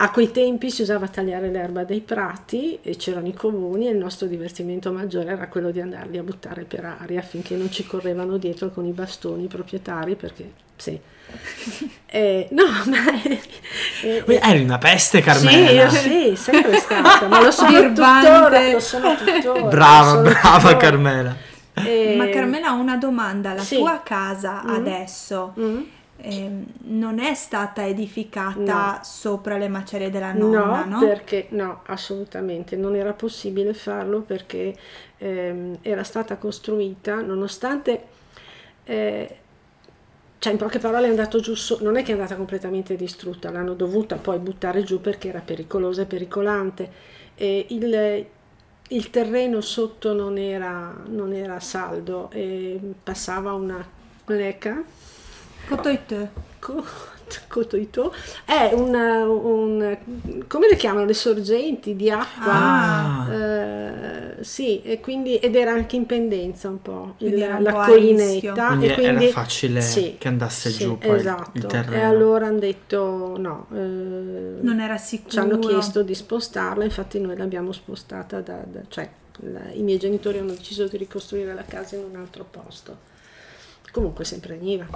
a 0.00 0.10
quei 0.10 0.30
tempi 0.30 0.70
si 0.70 0.82
usava 0.82 1.08
tagliare 1.08 1.50
l'erba 1.50 1.82
dei 1.82 2.00
prati 2.00 2.78
e 2.82 2.96
c'erano 2.96 3.26
i 3.26 3.34
comuni 3.34 3.88
e 3.88 3.90
il 3.90 3.96
nostro 3.96 4.28
divertimento 4.28 4.92
maggiore 4.92 5.32
era 5.32 5.48
quello 5.48 5.72
di 5.72 5.80
andarli 5.80 6.18
a 6.18 6.22
buttare 6.22 6.62
per 6.62 6.84
aria 7.00 7.18
affinché 7.18 7.56
non 7.56 7.68
ci 7.72 7.84
correvano 7.84 8.36
dietro 8.36 8.70
con 8.70 8.86
i 8.86 8.92
bastoni 8.92 9.44
i 9.44 9.48
proprietari 9.48 10.14
perché 10.14 10.50
sì. 10.76 10.98
Eh, 12.10 12.48
no, 12.52 12.64
ma 12.86 13.22
eh, 13.22 13.38
eh, 14.02 14.40
eri 14.42 14.62
una 14.62 14.78
peste 14.78 15.20
Carmela. 15.20 15.90
Sì, 15.90 16.08
sì, 16.08 16.36
sempre 16.36 16.78
stata, 16.78 17.28
ma 17.28 17.42
lo 17.42 17.50
sono 17.50 17.82
tuttora, 17.82 18.70
lo 18.70 18.80
sono 18.80 19.14
tuttora. 19.14 19.60
Brava, 19.64 20.08
sono 20.08 20.22
brava 20.22 20.56
tuttora. 20.56 20.76
Carmela. 20.78 21.36
Eh, 21.74 22.14
ma 22.16 22.30
Carmela, 22.30 22.72
ho 22.72 22.76
una 22.76 22.96
domanda, 22.96 23.52
la 23.52 23.60
sì. 23.60 23.76
tua 23.76 24.00
casa 24.02 24.62
mm. 24.64 24.68
adesso... 24.70 25.52
Mm 25.60 25.80
ehm, 26.18 26.64
non 26.84 27.18
è 27.18 27.34
stata 27.34 27.86
edificata 27.86 28.92
no. 28.92 29.00
sopra 29.02 29.56
le 29.56 29.68
macerie 29.68 30.10
della 30.10 30.32
nonna, 30.32 30.84
no? 30.84 31.00
No, 31.00 31.06
perché 31.06 31.46
no, 31.50 31.82
assolutamente 31.86 32.76
non 32.76 32.94
era 32.94 33.12
possibile 33.12 33.74
farlo 33.74 34.20
perché 34.20 34.74
ehm, 35.18 35.78
era 35.82 36.02
stata 36.02 36.36
costruita 36.36 37.20
nonostante 37.20 38.16
eh, 38.84 39.36
cioè 40.38 40.52
in 40.52 40.58
poche 40.58 40.78
parole 40.78 41.06
è 41.06 41.10
andato 41.10 41.40
giù, 41.40 41.54
so- 41.54 41.78
non 41.82 41.96
è 41.96 42.02
che 42.02 42.10
è 42.10 42.14
andata 42.14 42.36
completamente 42.36 42.94
distrutta, 42.96 43.50
l'hanno 43.50 43.74
dovuta 43.74 44.16
poi 44.16 44.38
buttare 44.38 44.84
giù 44.84 45.00
perché 45.00 45.28
era 45.28 45.40
pericolosa 45.40 46.02
e 46.02 46.06
pericolante. 46.06 46.90
E 47.34 47.66
il, 47.70 48.26
il 48.88 49.10
terreno 49.10 49.60
sotto 49.60 50.12
non 50.12 50.38
era, 50.38 50.94
non 51.08 51.32
era 51.32 51.58
saldo 51.58 52.30
e 52.30 52.78
passava 53.02 53.52
una 53.52 53.84
leca. 54.26 54.82
Cotoite. 55.68 56.30
Cotoito 57.46 58.14
è 58.44 58.70
un, 58.72 58.94
un, 58.94 59.98
come 60.46 60.68
le 60.68 60.76
chiamano 60.76 61.04
le 61.04 61.14
sorgenti 61.14 61.94
di 61.94 62.10
acqua? 62.10 62.52
Ah. 62.52 63.32
eh, 63.32 64.36
sì 64.40 64.80
e 64.82 65.00
quindi 65.00 65.36
ed 65.36 65.54
era 65.54 65.72
anche 65.72 65.96
in 65.96 66.06
pendenza 66.06 66.68
un 66.68 66.80
po' 66.80 67.14
il, 67.18 67.34
un 67.34 67.62
la 67.62 67.72
po 67.72 67.90
collinetta 67.90 68.68
quindi 68.68 68.86
e 68.86 68.94
quindi 68.94 69.24
era 69.24 69.32
facile 69.32 69.80
sì, 69.82 70.16
che 70.18 70.28
andasse 70.28 70.70
sì, 70.70 70.84
giù 70.84 70.98
poi 70.98 71.18
esatto. 71.18 71.50
il 71.52 71.66
terreno. 71.66 72.02
E 72.02 72.04
allora 72.04 72.46
hanno 72.46 72.58
detto 72.60 73.36
no 73.36 73.66
eh, 73.72 73.76
non 74.60 74.80
era 74.80 74.96
sicuro. 74.96 75.30
ci 75.30 75.38
hanno 75.38 75.58
chiesto 75.58 76.02
di 76.02 76.14
spostarla 76.14 76.84
infatti 76.84 77.20
noi 77.20 77.36
l'abbiamo 77.36 77.72
spostata 77.72 78.40
da, 78.40 78.62
da 78.64 78.80
cioè 78.88 79.08
la, 79.40 79.70
i 79.72 79.82
miei 79.82 79.98
genitori 79.98 80.38
hanno 80.38 80.52
deciso 80.52 80.86
di 80.86 80.96
ricostruire 80.96 81.52
la 81.54 81.64
casa 81.64 81.96
in 81.96 82.04
un 82.10 82.16
altro 82.16 82.44
posto. 82.48 83.06
Comunque 83.90 84.24
sempre 84.24 84.56
Niva 84.56 84.86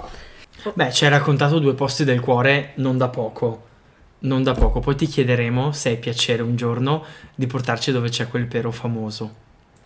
Beh, 0.73 0.91
ci 0.91 1.03
hai 1.03 1.09
raccontato 1.09 1.59
due 1.59 1.73
posti 1.73 2.03
del 2.03 2.19
cuore 2.19 2.71
non 2.75 2.97
da 2.97 3.09
poco. 3.09 3.71
Non 4.19 4.43
da 4.43 4.53
poco. 4.53 4.79
Poi 4.79 4.95
ti 4.95 5.05
chiederemo 5.05 5.71
se 5.73 5.89
hai 5.89 5.97
piacere 5.97 6.41
un 6.41 6.55
giorno 6.55 7.03
di 7.35 7.45
portarci 7.47 7.91
dove 7.91 8.09
c'è 8.09 8.27
quel 8.27 8.47
pero 8.47 8.71
famoso, 8.71 9.35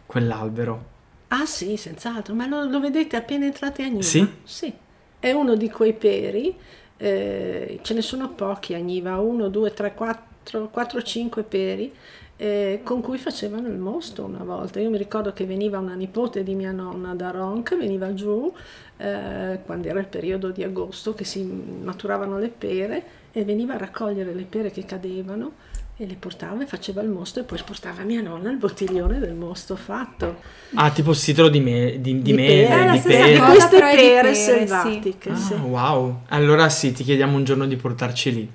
quell'albero. 0.06 0.96
Ah 1.30 1.46
sì, 1.46 1.76
senz'altro, 1.76 2.34
ma 2.36 2.48
lo, 2.48 2.64
lo 2.64 2.80
vedete 2.80 3.16
appena 3.18 3.46
entrate 3.46 3.84
a 3.84 3.88
Niva? 3.88 4.02
Sì? 4.02 4.26
Sì, 4.44 4.74
è 5.20 5.32
uno 5.32 5.56
di 5.56 5.70
quei 5.70 5.94
peri, 5.94 6.56
eh, 6.96 7.80
ce 7.82 7.94
ne 7.94 8.02
sono 8.02 8.30
pochi 8.30 8.76
a 8.76 8.78
Niva, 8.78 9.20
uno, 9.20 9.50
due, 9.50 9.74
tre, 9.74 9.94
quattro, 9.94 10.70
quattro, 10.70 11.02
cinque 11.02 11.44
peri, 11.44 11.92
eh, 12.38 12.80
con 12.84 13.02
cui 13.02 13.18
facevano 13.18 13.68
il 13.68 13.78
mosto 13.78 14.24
una 14.24 14.44
volta. 14.44 14.80
Io 14.80 14.90
mi 14.90 14.98
ricordo 14.98 15.34
che 15.34 15.46
veniva 15.46 15.80
una 15.80 15.96
nipote 15.96 16.44
di 16.44 16.56
mia 16.56 16.72
nonna 16.72 17.14
da 17.14 17.32
Ronc, 17.32 17.76
veniva 17.76 18.14
giù 18.14 18.54
eh, 18.98 19.60
quando 19.66 19.88
era 19.88 20.00
il 20.00 20.08
periodo 20.08 20.50
di 20.50 20.64
agosto 20.64 21.14
che 21.14 21.24
si 21.24 21.44
maturavano 21.44 22.40
le 22.40 22.50
pere 22.50 23.04
e 23.32 23.44
veniva 23.44 23.76
a 23.76 23.78
raccogliere 23.78 24.34
le 24.34 24.44
pere 24.44 24.72
che 24.72 24.86
cadevano 24.86 25.52
e 26.00 26.06
le 26.06 26.16
portava 26.16 26.62
e 26.62 26.68
faceva 26.68 27.02
il 27.02 27.10
mosto 27.10 27.40
e 27.40 27.44
poi 27.44 27.60
portava 27.66 28.04
mia 28.04 28.22
nonna 28.22 28.52
il 28.52 28.58
bottiglione 28.58 29.18
del 29.18 29.34
mosto 29.34 29.76
fatto. 29.76 30.38
Ah, 30.76 30.92
tipo 30.92 31.14
sidro 31.14 31.50
di, 31.50 31.60
me, 31.60 32.00
di, 32.00 32.16
di, 32.18 32.22
Di 32.22 32.34
mele, 32.34 32.68
pere, 32.68 32.92
di 32.92 33.00
pere. 33.00 33.38
cosa. 33.38 33.52
queste 33.52 33.76
di 33.76 33.82
pere, 33.82 34.22
pere, 34.22 34.34
selvatiche. 34.36 35.30
Ah, 35.32 35.36
sì. 35.36 35.54
wow. 35.54 36.22
Allora 36.28 36.70
sì, 36.70 36.92
ti 36.92 37.04
chiediamo 37.04 37.36
un 37.36 37.44
giorno 37.44 37.66
di 37.66 37.76
portarci 37.78 38.32
lì. 38.34 38.52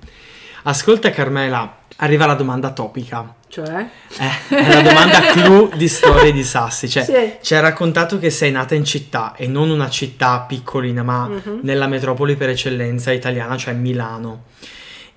Ascolta 0.63 1.09
Carmela, 1.09 1.77
arriva 1.97 2.25
la 2.25 2.35
domanda 2.35 2.71
topica. 2.71 3.35
Cioè? 3.47 3.85
Eh, 4.17 4.55
è 4.55 4.73
la 4.73 4.81
domanda 4.81 5.19
clou 5.31 5.69
di 5.75 5.87
Storie 5.87 6.31
di 6.31 6.43
Sassi. 6.43 6.89
Cioè, 6.89 7.03
Sì. 7.03 7.33
ci 7.41 7.53
hai 7.53 7.61
raccontato 7.61 8.17
che 8.17 8.29
sei 8.29 8.49
nata 8.51 8.73
in 8.73 8.83
città 8.85 9.35
e 9.35 9.45
non 9.47 9.69
una 9.69 9.89
città 9.89 10.39
piccolina, 10.47 11.03
ma 11.03 11.27
Mhm. 11.27 11.59
nella 11.63 11.87
metropoli 11.87 12.35
per 12.35 12.49
eccellenza 12.49 13.11
italiana, 13.11 13.57
cioè 13.57 13.73
Milano. 13.73 14.45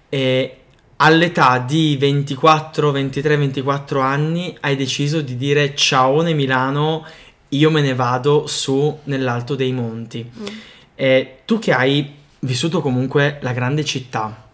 E 0.08 0.56
all'età 0.96 1.58
di 1.58 1.96
24, 1.98 2.90
23, 2.90 3.36
24 3.36 4.00
anni 4.00 4.56
hai 4.60 4.76
deciso 4.76 5.20
di 5.20 5.36
dire 5.36 5.74
ciaone 5.74 6.32
Milano, 6.34 7.06
io 7.50 7.70
me 7.70 7.80
ne 7.80 7.94
vado 7.94 8.46
su 8.46 8.98
nell'alto 9.04 9.54
dei 9.54 9.72
monti. 9.72 10.28
Mm. 10.38 10.46
E 10.94 11.38
tu 11.44 11.58
che 11.58 11.72
hai 11.72 12.14
vissuto 12.40 12.80
comunque 12.80 13.38
la 13.40 13.52
grande 13.52 13.84
città, 13.84 14.45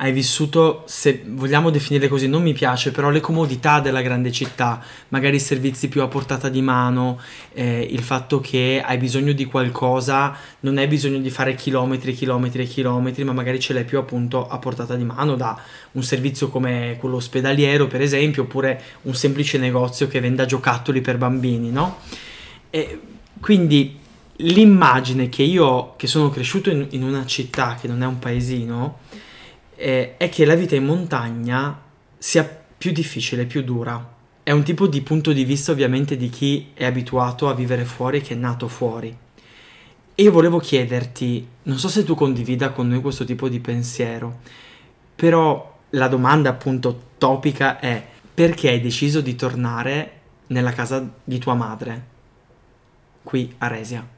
hai 0.00 0.12
vissuto, 0.12 0.84
se 0.86 1.24
vogliamo 1.26 1.70
definire 1.70 2.06
così, 2.06 2.28
non 2.28 2.42
mi 2.42 2.52
piace, 2.52 2.92
però 2.92 3.10
le 3.10 3.18
comodità 3.18 3.80
della 3.80 4.00
grande 4.00 4.30
città, 4.30 4.80
magari 5.08 5.36
i 5.36 5.40
servizi 5.40 5.88
più 5.88 6.02
a 6.02 6.06
portata 6.06 6.48
di 6.48 6.62
mano, 6.62 7.18
eh, 7.52 7.80
il 7.90 8.02
fatto 8.02 8.38
che 8.38 8.80
hai 8.84 8.96
bisogno 8.96 9.32
di 9.32 9.44
qualcosa, 9.44 10.36
non 10.60 10.78
hai 10.78 10.86
bisogno 10.86 11.18
di 11.18 11.30
fare 11.30 11.56
chilometri, 11.56 12.12
chilometri 12.12 12.62
e 12.62 12.66
chilometri, 12.66 13.24
ma 13.24 13.32
magari 13.32 13.58
ce 13.58 13.72
l'hai 13.72 13.84
più 13.84 13.98
appunto 13.98 14.46
a 14.46 14.58
portata 14.58 14.94
di 14.94 15.02
mano 15.02 15.34
da 15.34 15.60
un 15.92 16.02
servizio 16.04 16.48
come 16.48 16.96
quello 17.00 17.16
ospedaliero, 17.16 17.88
per 17.88 18.00
esempio, 18.00 18.42
oppure 18.42 18.80
un 19.02 19.16
semplice 19.16 19.58
negozio 19.58 20.06
che 20.06 20.20
venda 20.20 20.46
giocattoli 20.46 21.00
per 21.00 21.18
bambini, 21.18 21.72
no? 21.72 21.98
E 22.70 23.00
quindi 23.40 23.98
l'immagine 24.36 25.28
che 25.28 25.42
io, 25.42 25.94
che 25.96 26.06
sono 26.06 26.30
cresciuto 26.30 26.70
in, 26.70 26.86
in 26.90 27.02
una 27.02 27.26
città 27.26 27.76
che 27.80 27.88
non 27.88 28.00
è 28.04 28.06
un 28.06 28.20
paesino, 28.20 28.98
eh, 29.78 30.16
è 30.16 30.28
che 30.28 30.44
la 30.44 30.56
vita 30.56 30.74
in 30.74 30.84
montagna 30.84 31.80
sia 32.18 32.44
più 32.76 32.90
difficile, 32.90 33.46
più 33.46 33.62
dura. 33.62 34.16
È 34.42 34.50
un 34.50 34.64
tipo 34.64 34.88
di 34.88 35.00
punto 35.02 35.32
di 35.32 35.44
vista 35.44 35.70
ovviamente 35.70 36.16
di 36.16 36.28
chi 36.30 36.70
è 36.74 36.84
abituato 36.84 37.48
a 37.48 37.54
vivere 37.54 37.84
fuori, 37.84 38.20
che 38.20 38.34
è 38.34 38.36
nato 38.36 38.66
fuori. 38.66 39.16
E 40.14 40.22
io 40.22 40.32
volevo 40.32 40.58
chiederti, 40.58 41.46
non 41.64 41.78
so 41.78 41.88
se 41.88 42.02
tu 42.02 42.16
condivida 42.16 42.70
con 42.70 42.88
noi 42.88 43.00
questo 43.00 43.24
tipo 43.24 43.48
di 43.48 43.60
pensiero, 43.60 44.40
però 45.14 45.78
la 45.90 46.08
domanda 46.08 46.50
appunto 46.50 47.10
topica 47.18 47.78
è 47.78 48.04
perché 48.34 48.70
hai 48.70 48.80
deciso 48.80 49.20
di 49.20 49.36
tornare 49.36 50.12
nella 50.48 50.72
casa 50.72 51.08
di 51.22 51.38
tua 51.38 51.54
madre, 51.54 52.06
qui 53.22 53.54
a 53.58 53.68
Resia? 53.68 54.17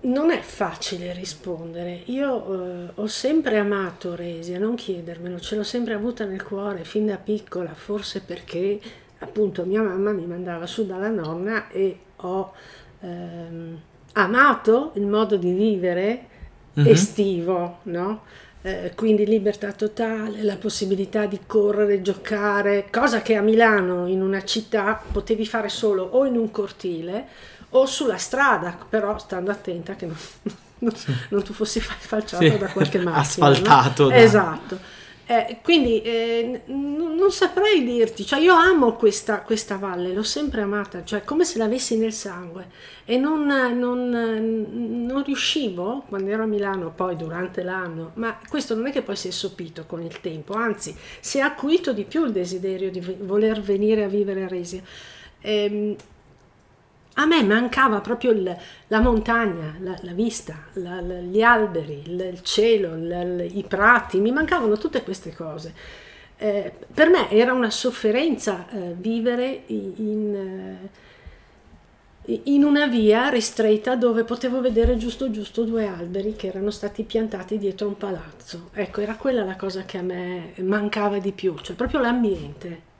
Non 0.00 0.30
è 0.30 0.40
facile 0.40 1.12
rispondere. 1.12 2.02
Io 2.06 2.86
eh, 2.86 2.90
ho 2.94 3.06
sempre 3.06 3.58
amato 3.58 4.16
Resia, 4.16 4.58
non 4.58 4.74
chiedermelo, 4.74 5.38
ce 5.38 5.54
l'ho 5.54 5.62
sempre 5.62 5.94
avuta 5.94 6.24
nel 6.24 6.42
cuore 6.42 6.82
fin 6.84 7.06
da 7.06 7.16
piccola, 7.18 7.72
forse 7.74 8.20
perché 8.22 8.80
appunto 9.18 9.64
mia 9.64 9.82
mamma 9.82 10.10
mi 10.12 10.26
mandava 10.26 10.66
su 10.66 10.86
dalla 10.86 11.08
nonna 11.10 11.68
e 11.68 11.98
ho 12.16 12.52
ehm, 13.00 13.80
amato 14.14 14.92
il 14.94 15.06
modo 15.06 15.36
di 15.36 15.52
vivere 15.52 16.26
Mhm. 16.74 16.86
estivo, 16.88 17.78
no? 17.84 18.22
Eh, 18.62 18.92
quindi 18.96 19.24
libertà 19.24 19.72
totale, 19.72 20.42
la 20.42 20.56
possibilità 20.56 21.26
di 21.26 21.40
correre, 21.46 22.02
giocare, 22.02 22.88
cosa 22.90 23.22
che 23.22 23.36
a 23.36 23.40
Milano 23.40 24.06
in 24.08 24.20
una 24.20 24.42
città 24.44 25.00
potevi 25.12 25.46
fare 25.46 25.68
solo 25.68 26.02
o 26.02 26.24
in 26.26 26.36
un 26.36 26.50
cortile 26.50 27.26
o 27.80 27.86
sulla 27.86 28.16
strada, 28.18 28.76
però 28.88 29.18
stando 29.18 29.50
attenta 29.50 29.94
che 29.94 30.06
non, 30.06 30.16
non, 30.80 30.92
non 31.30 31.42
tu 31.42 31.52
fossi 31.52 31.80
fa- 31.80 31.94
falciato 31.98 32.44
Sì, 32.44 32.58
da 32.58 32.68
qualche 32.68 32.98
macchina. 33.02 33.14
no? 33.14 33.20
asfaltato 33.20 34.08
da- 34.08 34.16
Esatto. 34.16 34.78
Eh, 35.28 35.58
quindi 35.60 36.00
eh, 36.02 36.62
n- 36.66 37.16
non 37.16 37.32
saprei 37.32 37.82
dirti, 37.82 38.24
cioè 38.24 38.38
io 38.38 38.54
amo 38.54 38.92
questa, 38.92 39.40
questa 39.40 39.76
valle, 39.76 40.12
l'ho 40.14 40.22
sempre 40.22 40.60
amata, 40.60 41.02
cioè 41.02 41.24
come 41.24 41.44
se 41.44 41.58
l'avessi 41.58 41.96
nel 41.98 42.12
sangue 42.12 42.68
e 43.04 43.16
non, 43.18 43.44
non- 43.44 44.08
non 45.04 45.24
riuscivo 45.24 46.04
quando 46.08 46.30
ero 46.30 46.44
a 46.44 46.46
Milano, 46.46 46.92
poi 46.94 47.16
durante 47.16 47.64
l'anno, 47.64 48.12
ma 48.14 48.38
questo 48.48 48.76
non 48.76 48.86
è 48.86 48.92
che 48.92 49.02
poi 49.02 49.16
si 49.16 49.26
è 49.26 49.30
sopito 49.32 49.82
con 49.84 50.00
il 50.00 50.20
tempo, 50.20 50.52
anzi 50.54 50.94
si 51.18 51.38
è 51.38 51.40
acuito 51.40 51.92
di 51.92 52.04
più 52.04 52.24
il 52.24 52.30
desiderio 52.30 52.92
di 52.92 53.00
ve- 53.00 53.16
voler 53.20 53.60
venire 53.60 54.04
a 54.04 54.08
vivere 54.08 54.44
a 54.44 54.48
Resia. 54.48 54.80
Ehm, 55.40 55.96
a 57.18 57.26
me 57.26 57.42
mancava 57.42 58.00
proprio 58.00 58.30
il- 58.32 58.56
la 58.88 59.00
montagna, 59.00 59.74
la, 59.80 59.96
la 60.02 60.12
vista, 60.12 60.54
la- 60.74 61.00
la- 61.00 61.14
gli 61.20 61.42
alberi, 61.42 62.02
il, 62.06 62.20
il 62.32 62.42
cielo, 62.42 62.94
i 63.42 63.64
prati, 63.66 64.20
mi 64.20 64.32
mancavano 64.32 64.76
tutte 64.78 65.02
queste 65.02 65.34
cose. 65.34 65.74
Eh, 66.38 66.72
per 66.92 67.08
me 67.08 67.30
era 67.30 67.52
una 67.54 67.70
sofferenza 67.70 68.68
eh, 68.70 68.94
vivere 68.98 69.62
in, 69.68 70.34
eh, 72.24 72.40
in 72.44 72.64
una 72.64 72.86
via 72.86 73.28
ristretta 73.28 73.94
dove 73.96 74.24
potevo 74.24 74.60
vedere 74.60 74.96
giusto 74.96 75.30
giusto 75.30 75.64
due 75.64 75.86
alberi 75.86 76.34
che 76.34 76.48
erano 76.48 76.70
stati 76.70 77.04
piantati 77.04 77.56
dietro 77.58 77.86
un 77.88 77.96
palazzo. 77.96 78.70
Ecco, 78.72 79.00
era 79.00 79.14
quella 79.16 79.44
la 79.44 79.56
cosa 79.56 79.84
che 79.84 79.98
a 79.98 80.02
me 80.02 80.52
mancava 80.58 81.18
di 81.18 81.32
più, 81.32 81.56
cioè 81.58 81.76
proprio 81.76 82.00
l'ambiente. 82.00 82.94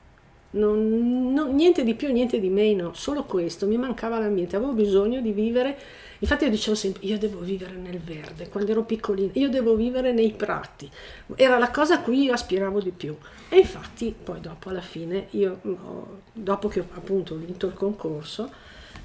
Non- 0.51 1.33
non- 1.33 1.55
niente 1.55 1.85
di 1.85 1.95
più, 1.95 2.11
niente 2.13 2.41
di 2.41 2.49
meno, 2.49 2.95
solo 2.95 3.25
questo, 3.25 3.67
mi 3.67 3.77
mancava 3.77 4.19
l'ambiente, 4.19 4.57
avevo 4.57 4.73
bisogno 4.73 5.21
di 5.21 5.33
vivere, 5.33 5.77
infatti 6.21 6.45
io 6.45 6.51
dicevo 6.51 6.75
sempre, 6.75 7.05
io 7.05 7.19
devo 7.19 7.41
vivere 7.41 7.75
nel 7.75 7.99
verde, 7.99 8.49
quando 8.49 8.71
ero 8.71 8.83
piccolina, 8.85 9.33
io 9.35 9.51
devo 9.51 9.75
vivere 9.75 10.13
nei 10.13 10.33
prati, 10.33 10.91
era 11.35 11.59
la 11.59 11.71
cosa 11.71 11.97
a 11.97 12.01
cui 12.01 12.23
io 12.23 12.33
aspiravo 12.33 12.81
di 12.81 12.91
più. 12.91 13.15
E 13.49 13.59
infatti 13.59 14.15
poi 14.23 14.41
dopo 14.41 14.71
alla 14.71 14.81
fine, 14.81 15.27
io, 15.31 15.59
ho- 15.63 16.21
dopo 16.33 16.69
che 16.69 16.81
ho 16.81 16.87
appunto 16.95 17.35
vinto 17.37 17.67
il 17.67 17.75
concorso, 17.75 18.51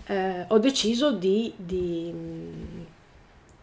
eh, 0.06 0.46
ho 0.48 0.58
deciso 0.60 1.12
di, 1.12 1.54
di, 1.56 2.14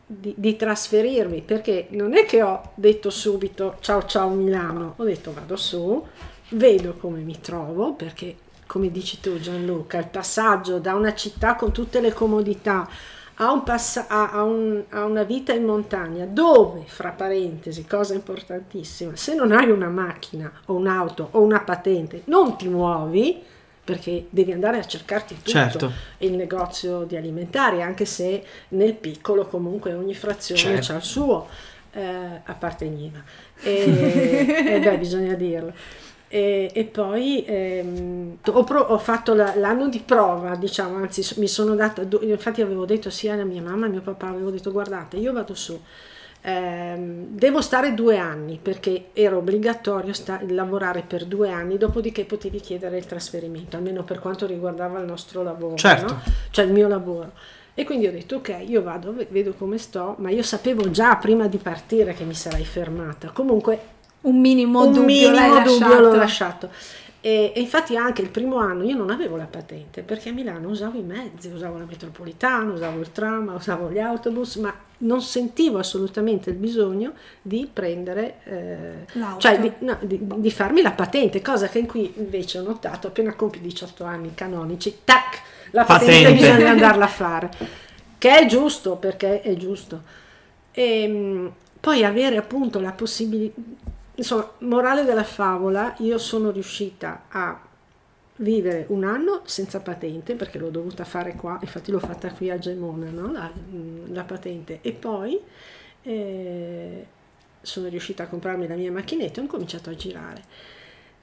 di, 0.07 0.35
di, 0.37 0.57
trasferirmi 0.57 1.43
perché 1.43 1.89
non 1.91 2.17
è 2.17 2.25
che 2.25 2.43
ho 2.43 2.71
detto 2.75 3.11
subito 3.11 3.77
ciao 3.81 4.07
ciao 4.07 4.31
Milano, 4.31 4.95
ho 4.97 5.05
detto 5.05 5.33
vado 5.33 5.57
su, 5.57 6.07
vedo 6.51 6.95
come 6.95 7.21
mi 7.21 7.41
trovo 7.41 7.93
perché 7.93 8.37
come 8.67 8.91
dici 8.91 9.19
tu 9.19 9.41
Gianluca, 9.41 9.99
il 9.99 10.09
passaggio 10.09 10.79
da 10.79 10.95
una 10.95 11.15
città 11.15 11.55
con 11.55 11.73
tutte 11.73 12.01
le 12.01 12.13
comodità 12.13 12.87
a, 13.41 13.51
un 13.51 13.63
pass- 13.63 14.05
a, 14.07 14.43
un, 14.43 14.85
a 14.91 15.05
una 15.05 15.23
vita 15.23 15.53
in 15.53 15.65
montagna 15.65 16.27
dove, 16.27 16.83
fra 16.87 17.11
parentesi, 17.11 17.87
cosa 17.87 18.15
importantissima, 18.15 19.17
se 19.17 19.35
non 19.35 19.53
hai 19.53 19.71
una 19.71 19.89
macchina 19.89 20.53
o 20.67 20.75
un'auto 20.75 21.29
o 21.33 21.41
una 21.41 21.61
patente, 21.61 22.23
non 22.27 22.57
ti 22.57 22.69
muovi, 22.69 23.43
perché 23.83 24.27
devi 24.29 24.53
andare 24.53 24.79
a 24.79 24.85
cercarti 24.85 25.37
tutto 25.37 25.51
certo. 25.51 25.93
il 26.19 26.35
negozio 26.35 27.05
di 27.05 27.17
alimentari, 27.17 27.81
anche 27.81 28.05
se 28.05 28.45
nel 28.69 28.95
piccolo 28.95 29.47
comunque 29.47 29.95
ogni 29.95 30.15
frazione 30.15 30.61
certo. 30.61 30.93
ha 30.93 30.97
il 30.97 31.03
suo, 31.03 31.49
eh, 31.93 32.41
a 32.45 32.55
parte 32.55 32.87
Niva. 32.87 33.23
E, 33.63 34.45
e 34.77 34.81
beh, 34.81 34.99
bisogna 34.99 35.35
dirlo. 35.35 35.73
E, 36.31 36.71
e 36.75 36.85
poi 36.85 37.43
ehm, 37.47 38.39
ho, 38.45 38.65
pro, 38.65 38.81
ho, 38.81 38.99
fatto 38.99 39.33
la, 39.33 39.55
l'anno 39.57 39.89
di 39.89 40.01
prova, 40.01 40.57
diciamo, 40.57 40.97
anzi 40.97 41.27
mi 41.41 41.49
sono 41.49 41.75
data, 41.75 42.03
infatti 42.21 42.61
avevo 42.61 42.85
detto 42.85 43.09
sia 43.09 43.33
a 43.33 43.45
mia 43.45 43.63
mamma 43.63 43.87
e 43.87 43.89
a 43.89 43.93
mio 43.93 44.03
papà, 44.03 44.29
avevo 44.29 44.51
detto 44.51 44.71
guardate, 44.71 45.17
io 45.17 45.33
vado 45.33 45.55
su, 45.55 45.81
ehm, 46.43 47.29
devo 47.29 47.63
stare 47.63 47.95
due 47.95 48.19
anni 48.19 48.59
perché 48.61 49.07
era 49.15 49.39
obbligatorio 49.39 50.13
sta, 50.13 50.39
lavorare 50.49 51.03
per 51.07 51.25
due 51.25 51.51
anni, 51.51 51.79
dopodiché 51.79 52.27
potevi 52.27 52.61
chiedere 52.61 52.99
il 52.99 53.07
trasferimento, 53.07 53.79
almeno 53.79 54.05
per 54.05 54.19
quanto 54.19 54.45
riguardava 54.45 54.99
il 54.99 55.07
nostro 55.07 55.43
lavoro, 55.43 55.77
certo. 55.77 56.13
no? 56.13 56.23
cioè 56.51 56.67
il 56.67 56.73
mio 56.73 56.89
lavoro. 56.89 57.33
E 57.73 57.85
quindi 57.85 58.07
ho 58.07 58.11
detto 58.11 58.37
ok, 58.37 58.65
io 58.67 58.83
vado, 58.83 59.15
vedo 59.31 59.55
come 59.55 59.79
sto, 59.79 60.17
ma 60.19 60.31
io 60.31 60.43
sapevo 60.43 60.91
già 60.91 61.17
prima 61.17 61.47
di 61.47 61.59
partire 61.59 62.13
che 62.13 62.25
mi 62.25 62.35
sarei 62.35 62.65
fermata. 62.65 63.31
Comunque 63.31 63.97
un 64.23 64.41
minimo 64.41 64.85
un 64.85 64.93
dubbio, 64.93 65.31
minimo 65.31 65.63
dubbio 65.63 65.79
lasciato. 65.79 66.01
l'ho 66.01 66.15
lasciato. 66.15 66.71
E, 67.21 67.53
e, 67.55 67.61
infatti 67.61 67.97
anche 67.97 68.23
il 68.23 68.31
primo 68.31 68.59
anno 68.59 68.85
io 68.85 68.97
non 68.97 69.11
avevo 69.11 69.37
la 69.37 69.47
patente 69.47 70.03
perché 70.03 70.29
a 70.29 70.33
Milano 70.33 70.69
usavo 70.69 70.99
i 70.99 71.03
mezzi, 71.03 71.49
usavo 71.49 71.77
la 71.77 71.85
metropolitana, 71.85 72.73
usavo 72.73 73.01
il 73.01 73.11
tram, 73.11 73.53
usavo 73.57 73.91
gli 73.91 73.99
autobus, 73.99 74.57
ma 74.57 74.73
non 74.99 75.21
sentivo 75.21 75.79
assolutamente 75.79 76.51
il 76.51 76.57
bisogno 76.57 77.13
di 77.43 77.69
prendere, 77.73 78.39
eh, 78.45 79.07
cioè 79.39 79.59
di, 79.59 79.73
no, 79.81 79.99
di, 80.01 80.21
di, 80.23 80.51
farmi 80.51 80.81
la 80.81 80.93
patente, 80.93 81.43
cosa 81.43 81.69
che 81.69 81.85
qui 81.87 82.13
invece 82.19 82.59
ho 82.59 82.63
notato 82.63 83.09
appena 83.09 83.35
compi 83.35 83.61
18 83.61 84.05
anni 84.05 84.35
canonici, 84.35 84.99
tac, 85.03 85.43
la 85.73 85.85
patente, 85.85 86.23
patente. 86.23 86.33
bisogna 86.33 86.71
andarla 86.71 87.05
a 87.05 87.09
fare, 87.09 87.51
che 88.17 88.39
è 88.39 88.47
giusto 88.47 88.95
perché 88.95 89.41
è 89.41 89.57
giusto. 89.57 90.03
E, 90.71 91.03
ehm, 91.03 91.53
poi 91.81 92.05
avere 92.05 92.37
appunto 92.37 92.81
la 92.81 92.93
possibilità 92.93 93.61
Insomma, 94.19 94.51
morale 94.59 95.05
della 95.05 95.23
favola, 95.23 95.95
io 95.99 96.19
sono 96.19 96.51
riuscita 96.51 97.27
a 97.29 97.61
vivere 98.39 98.87
un 98.89 99.05
anno 99.05 99.43
senza 99.45 99.79
patente 99.81 100.35
perché 100.35 100.59
l'ho 100.59 100.71
dovuta 100.71 101.05
fare 101.05 101.35
qua, 101.35 101.57
infatti 101.61 101.93
l'ho 101.93 102.01
fatta 102.01 102.33
qui 102.33 102.51
a 102.51 102.59
Gemona, 102.59 103.11
no? 103.11 103.31
la, 103.31 103.49
la, 104.07 104.25
patente, 104.25 104.81
e 104.83 104.93
poi 104.93 105.39
eh, 106.03 107.07
sono 107.61 107.89
riuscita 107.89 108.25
a 108.25 108.27
comprarmi 108.27 108.67
la 108.67 108.75
mia 108.75 108.91
macchinetta 108.91 109.41
e 109.41 109.45
ho 109.45 109.47
cominciato 109.47 109.89
a 109.91 109.95
girare. 109.95 110.43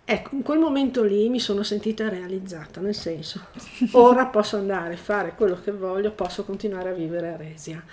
Ecco, 0.05 0.35
in 0.35 0.41
quel 0.41 0.59
momento 0.59 1.03
lì 1.03 1.27
mi 1.27 1.39
sono 1.39 1.63
sentita 1.63 2.07
realizzata, 2.07 2.79
nel 2.79 2.95
senso, 2.95 3.47
ora 3.91 4.25
posso 4.27 4.55
andare 4.55 4.93
a 4.93 4.97
fare 4.97 5.33
quello 5.35 5.59
che 5.59 5.71
voglio, 5.71 6.11
posso 6.11 6.45
continuare 6.45 6.91
a 6.91 6.93
vivere 6.93 7.33
a 7.33 7.35
Resia 7.35 7.83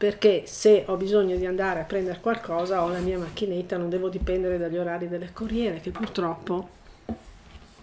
perché 0.00 0.44
se 0.46 0.84
ho 0.86 0.96
bisogno 0.96 1.36
di 1.36 1.44
andare 1.44 1.80
a 1.80 1.82
prendere 1.82 2.20
qualcosa 2.22 2.82
ho 2.82 2.88
la 2.88 3.00
mia 3.00 3.18
macchinetta, 3.18 3.76
non 3.76 3.90
devo 3.90 4.08
dipendere 4.08 4.56
dagli 4.56 4.78
orari 4.78 5.08
delle 5.08 5.28
corriere 5.34 5.80
che 5.80 5.90
purtroppo... 5.90 6.70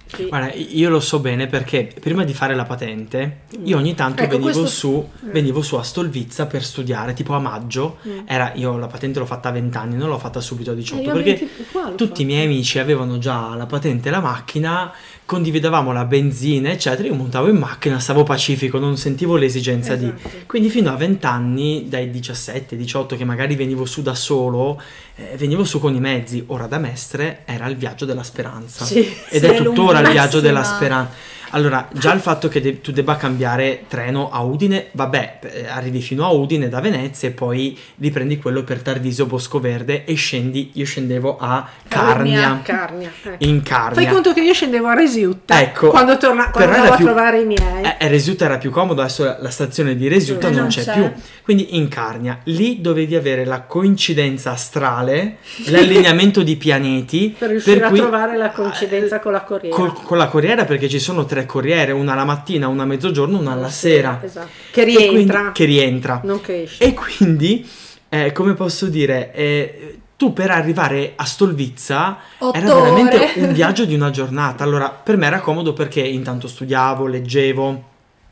Sì. 0.07 0.27
Guarda, 0.27 0.51
io 0.53 0.89
lo 0.89 1.01
so 1.01 1.19
bene 1.19 1.45
perché 1.47 1.93
prima 1.99 2.23
di 2.23 2.33
fare 2.33 2.55
la 2.55 2.63
patente 2.63 3.41
io 3.63 3.77
ogni 3.77 3.93
tanto 3.93 4.23
ecco, 4.23 4.37
venivo, 4.37 4.51
questo... 4.51 4.67
su, 4.67 5.09
eh. 5.27 5.31
venivo 5.31 5.61
su 5.61 5.75
a 5.75 5.83
Stolvizza 5.83 6.47
per 6.47 6.63
studiare, 6.63 7.13
tipo 7.13 7.33
a 7.33 7.39
maggio, 7.39 7.97
mm. 8.07 8.19
era, 8.25 8.53
io 8.55 8.77
la 8.77 8.87
patente 8.87 9.19
l'ho 9.19 9.25
fatta 9.25 9.49
a 9.49 9.51
20 9.51 9.77
anni, 9.77 9.95
non 9.97 10.09
l'ho 10.09 10.17
fatta 10.17 10.39
subito 10.39 10.71
a 10.71 10.73
18 10.73 11.01
eh, 11.01 11.13
perché 11.13 11.49
20... 11.73 11.95
tutti 11.95 12.21
i 12.23 12.25
miei 12.25 12.45
amici 12.45 12.79
avevano 12.79 13.19
già 13.19 13.53
la 13.53 13.65
patente 13.67 14.07
e 14.07 14.11
la 14.11 14.21
macchina 14.21 14.91
condividevamo 15.27 15.91
la 15.91 16.05
benzina, 16.05 16.69
eccetera, 16.69 17.05
io 17.05 17.13
montavo 17.13 17.49
in 17.49 17.57
macchina, 17.57 17.99
stavo 17.99 18.23
pacifico, 18.23 18.79
non 18.79 18.95
sentivo 18.95 19.35
l'esigenza 19.35 19.93
esatto. 19.93 20.29
di... 20.29 20.45
Quindi 20.45 20.69
fino 20.69 20.89
a 20.89 20.95
20 20.95 21.25
anni, 21.25 21.85
dai 21.89 22.09
17, 22.09 22.77
18, 22.77 23.17
che 23.17 23.25
magari 23.25 23.57
venivo 23.57 23.83
su 23.83 24.01
da 24.01 24.15
solo, 24.15 24.81
eh, 25.17 25.35
venivo 25.35 25.65
su 25.65 25.81
con 25.81 25.93
i 25.93 25.99
mezzi. 25.99 26.45
Ora 26.47 26.65
da 26.67 26.77
mestre 26.77 27.41
era 27.43 27.67
il 27.67 27.75
viaggio 27.75 28.05
della 28.05 28.23
speranza. 28.23 28.85
Sì, 28.85 28.99
Ed 28.99 29.43
sì, 29.43 29.45
è 29.45 29.61
tuttora 29.61 29.99
il 29.99 30.11
viaggio 30.11 30.39
della 30.39 30.63
speranza 30.63 31.35
allora, 31.51 31.87
già 31.93 32.13
il 32.13 32.19
fatto 32.19 32.47
che 32.47 32.59
de- 32.59 32.81
tu 32.81 32.91
debba 32.91 33.15
cambiare 33.15 33.83
treno 33.87 34.29
a 34.29 34.41
Udine, 34.41 34.87
vabbè, 34.91 35.39
eh, 35.41 35.67
arrivi 35.67 36.01
fino 36.01 36.25
a 36.25 36.31
Udine 36.31 36.67
da 36.67 36.81
Venezia 36.81 37.29
e 37.29 37.31
poi 37.31 37.77
riprendi 37.99 38.37
quello 38.37 38.63
per 38.63 38.81
Tarvisio 38.81 39.25
Bosco 39.25 39.59
Verde 39.59 40.03
e 40.05 40.13
scendi, 40.15 40.71
io 40.73 40.85
scendevo 40.85 41.37
a 41.39 41.67
Carnia. 41.87 42.59
Carnia 42.63 43.11
eh. 43.23 43.35
In 43.39 43.61
Carnia. 43.61 44.01
Fai 44.01 44.11
conto 44.11 44.33
che 44.33 44.41
io 44.41 44.53
scendevo 44.53 44.87
a 44.87 44.93
Resiutta 44.93 45.61
ecco, 45.61 45.89
quando, 45.89 46.17
torna- 46.17 46.49
quando 46.51 46.75
andavo 46.75 46.95
più, 46.95 47.05
a 47.05 47.07
trovare 47.07 47.41
i 47.41 47.45
miei. 47.45 47.83
Eh, 47.83 47.95
eh, 47.99 48.07
Resiutta 48.07 48.45
era 48.45 48.57
più 48.57 48.71
comodo, 48.71 49.01
adesso 49.01 49.23
la, 49.39 49.49
stazione 49.49 49.95
di 49.95 50.07
Resiutta 50.07 50.49
non, 50.49 50.59
non 50.59 50.67
c'è, 50.67 50.83
c'è, 50.83 50.93
più. 50.93 51.11
Quindi 51.43 51.77
in 51.77 51.87
Carnia, 51.87 52.39
lì 52.45 52.81
dovevi 52.81 53.15
avere 53.15 53.45
la 53.45 53.61
coincidenza 53.61 54.51
astrale, 54.51 55.37
l'allineamento 55.67 56.43
di 56.43 56.57
pianeti. 56.57 57.35
Per 57.37 57.49
riuscire 57.49 57.79
per 57.79 57.89
cui, 57.89 57.99
a 57.99 58.01
trovare 58.01 58.37
la 58.37 58.49
coincidenza 58.51 59.19
con 59.19 59.31
la 59.31 59.41
corriera. 59.41 59.75
Col, 59.75 59.93
con 59.93 60.17
la 60.17 60.27
corriera 60.27 60.65
perché 60.65 60.89
ci 60.89 60.99
sono 60.99 61.25
tre 61.25 61.36
tre 61.37 61.45
corriere, 61.45 61.91
una 61.91 62.13
alla 62.13 62.25
mattina, 62.25 62.67
una 62.67 62.83
a 62.83 62.85
mezzogiorno, 62.85 63.37
una 63.37 63.51
alla 63.51 63.69
sera. 63.69 64.19
Esatto. 64.23 64.49
Che 64.71 64.83
rientra. 64.83 65.39
Quindi, 65.39 65.51
che 65.53 65.65
rientra. 65.65 66.21
Non 66.23 66.41
che 66.41 66.63
esce. 66.63 66.83
E 66.83 66.93
quindi, 66.93 67.67
eh, 68.09 68.31
come 68.31 68.53
posso 68.55 68.87
dire, 68.87 69.31
eh, 69.33 69.99
tu 70.17 70.33
per 70.33 70.49
arrivare 70.49 71.13
a 71.15 71.25
Stolvizza 71.25 72.17
Otto 72.39 72.57
era 72.57 72.75
ore. 72.75 72.89
veramente 72.89 73.39
un 73.39 73.53
viaggio 73.53 73.85
di 73.85 73.93
una 73.93 74.09
giornata. 74.11 74.63
Allora, 74.63 74.89
per 74.89 75.17
me 75.17 75.27
era 75.27 75.39
comodo 75.39 75.73
perché 75.73 76.01
intanto 76.01 76.47
studiavo, 76.47 77.05
leggevo. 77.05 77.83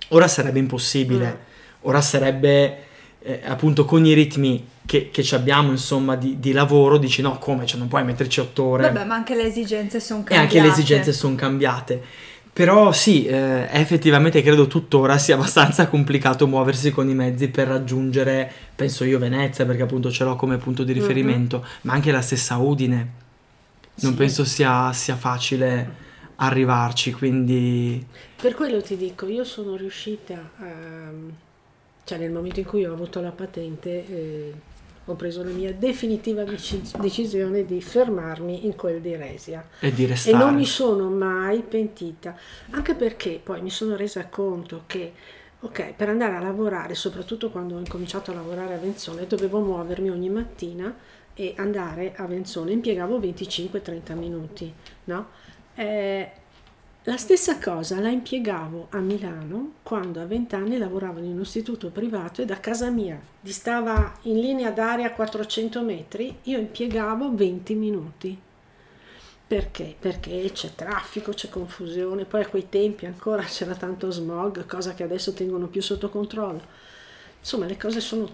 Ora 0.10 0.28
sarebbe 0.28 0.60
impossibile. 0.60 1.28
Mm. 1.28 1.88
Ora 1.88 2.02
sarebbe... 2.02 2.80
Eh, 3.28 3.42
appunto 3.44 3.86
con 3.86 4.06
i 4.06 4.14
ritmi 4.14 4.64
che, 4.86 5.10
che 5.10 5.28
abbiamo 5.34 5.72
insomma 5.72 6.16
di, 6.16 6.40
di, 6.40 6.52
lavoro 6.52 7.00
dici 7.00 7.24
no 7.24 7.40
come 7.40 7.66
cioè 7.66 7.80
non 7.80 7.88
puoi 7.88 8.04
metterci 8.04 8.40
otto 8.40 8.64
ore 8.66 8.84
vabbè 8.84 9.04
ma 9.04 9.16
anche 9.16 9.34
le 9.34 9.48
esigenze 9.48 10.00
sono 10.00 10.20
cambiate 10.20 10.54
e 10.54 10.60
anche 10.60 10.68
le 10.68 10.72
esigenze 10.72 11.12
sono 11.12 11.34
cambiate 11.34 12.04
però 12.56 12.94
sì, 12.94 13.26
eh, 13.26 13.68
effettivamente 13.70 14.42
credo 14.42 14.66
tuttora 14.68 15.18
sia 15.18 15.36
abbastanza 15.36 15.90
complicato 15.90 16.48
muoversi 16.48 16.90
con 16.90 17.10
i 17.10 17.14
mezzi 17.14 17.50
per 17.50 17.68
raggiungere, 17.68 18.50
penso 18.74 19.04
io, 19.04 19.20
Venezia, 19.20 19.66
perché 19.66 19.82
appunto 19.82 20.10
ce 20.10 20.24
l'ho 20.24 20.38
come 20.38 20.56
punto 20.56 20.86
di 20.86 20.94
mhm. 20.94 21.00
riferimento, 21.02 21.58
uh-huh. 21.58 21.66
ma 21.82 21.92
anche 21.92 22.14
la 22.14 22.22
stessa 22.22 22.56
Udine. 22.56 23.12
Non 23.96 24.14
sì. 24.14 24.18
penso 24.18 24.46
sia, 24.46 24.94
sia, 24.94 25.18
facile 25.18 25.96
arrivarci, 26.36 27.12
quindi... 27.12 28.06
Per 28.42 28.56
quello 28.56 28.82
ti 28.82 28.96
dico, 28.96 29.28
io 29.28 29.44
sono 29.44 29.76
riuscita, 29.76 30.36
a, 30.36 31.12
cioè 32.06 32.18
nel 32.18 32.32
momento 32.32 32.62
in 32.62 32.66
cui 32.66 32.86
ho 32.86 32.94
avuto 32.94 33.20
la 33.20 33.32
patente... 33.32 33.90
Eh, 34.08 34.54
ho 35.06 35.14
preso 35.16 35.44
la 35.44 35.52
mia 35.52 35.72
definitiva 35.74 36.44
decisione 36.44 37.66
di 37.66 37.82
fermarmi 37.82 38.66
in 38.66 38.76
quel 38.76 39.02
di 39.02 39.16
Resia. 39.16 39.68
E 39.80 39.92
di 39.94 40.06
restare. 40.06 40.36
E 40.36 40.40
non 40.40 40.56
mi 40.56 40.66
sono 40.66 41.10
mai 41.10 41.62
pentita, 41.62 42.36
anche 42.72 42.96
perché 42.96 43.40
poi 43.42 43.62
mi 43.62 43.70
sono 43.70 43.96
resa 43.96 44.28
conto 44.28 44.84
che, 44.88 45.14
ok, 45.60 45.94
per 45.94 46.10
andare 46.10 46.36
a 46.36 46.40
lavorare, 46.40 46.96
soprattutto 46.96 47.52
quando 47.52 47.76
ho 47.76 47.80
incominciato 47.80 48.32
a 48.32 48.36
lavorare 48.36 48.74
a 48.74 48.78
Venzone, 48.78 49.28
dovevo 49.28 49.60
muovermi 49.60 50.10
ogni 50.10 50.30
mattina 50.30 50.96
e 51.36 51.54
andare 51.58 52.14
a 52.16 52.26
Venzone, 52.26 52.72
impiegavo 52.72 53.20
25-30 53.20 54.16
minuti, 54.16 54.74
no? 55.06 55.28
Eh, 55.76 56.32
la 57.08 57.18
stessa 57.18 57.60
cosa 57.60 58.00
la 58.00 58.10
impiegavo 58.10 58.88
a 58.90 58.98
Milano 58.98 59.74
quando 59.84 60.20
a 60.22 60.26
20 60.26 60.56
anni 60.56 60.78
lavoravo 60.80 61.20
in 61.20 61.34
un 61.34 61.42
istituto 61.42 61.92
privato 61.92 62.42
e 62.42 62.46
da 62.46 62.60
casa 62.60 62.90
mia 62.90 63.20
distava 63.40 64.12
in 64.24 64.40
linea 64.40 64.72
d'aria 64.72 65.12
400 65.12 65.84
metri, 65.84 66.36
io 66.44 66.58
impiegavo 66.58 67.36
20 67.36 67.76
minuti. 67.76 68.40
Perché? 69.48 69.96
Perché 70.00 70.50
c'è 70.52 70.74
traffico, 70.74 71.32
c'è 71.32 71.48
confusione, 71.48 72.26
poi 72.26 72.42
a 72.42 72.48
quei 72.48 72.70
tempi 72.70 73.06
ancora 73.06 73.44
c'era 73.44 73.76
tanto 73.76 74.10
smog, 74.10 74.66
cosa 74.66 74.96
che 74.96 75.04
adesso 75.04 75.34
tengono 75.34 75.68
più 75.68 75.84
sotto 75.84 76.10
controllo 76.10 76.85
insomma 77.46 77.68
le 77.68 77.78
cose 77.78 78.00
sono, 78.00 78.28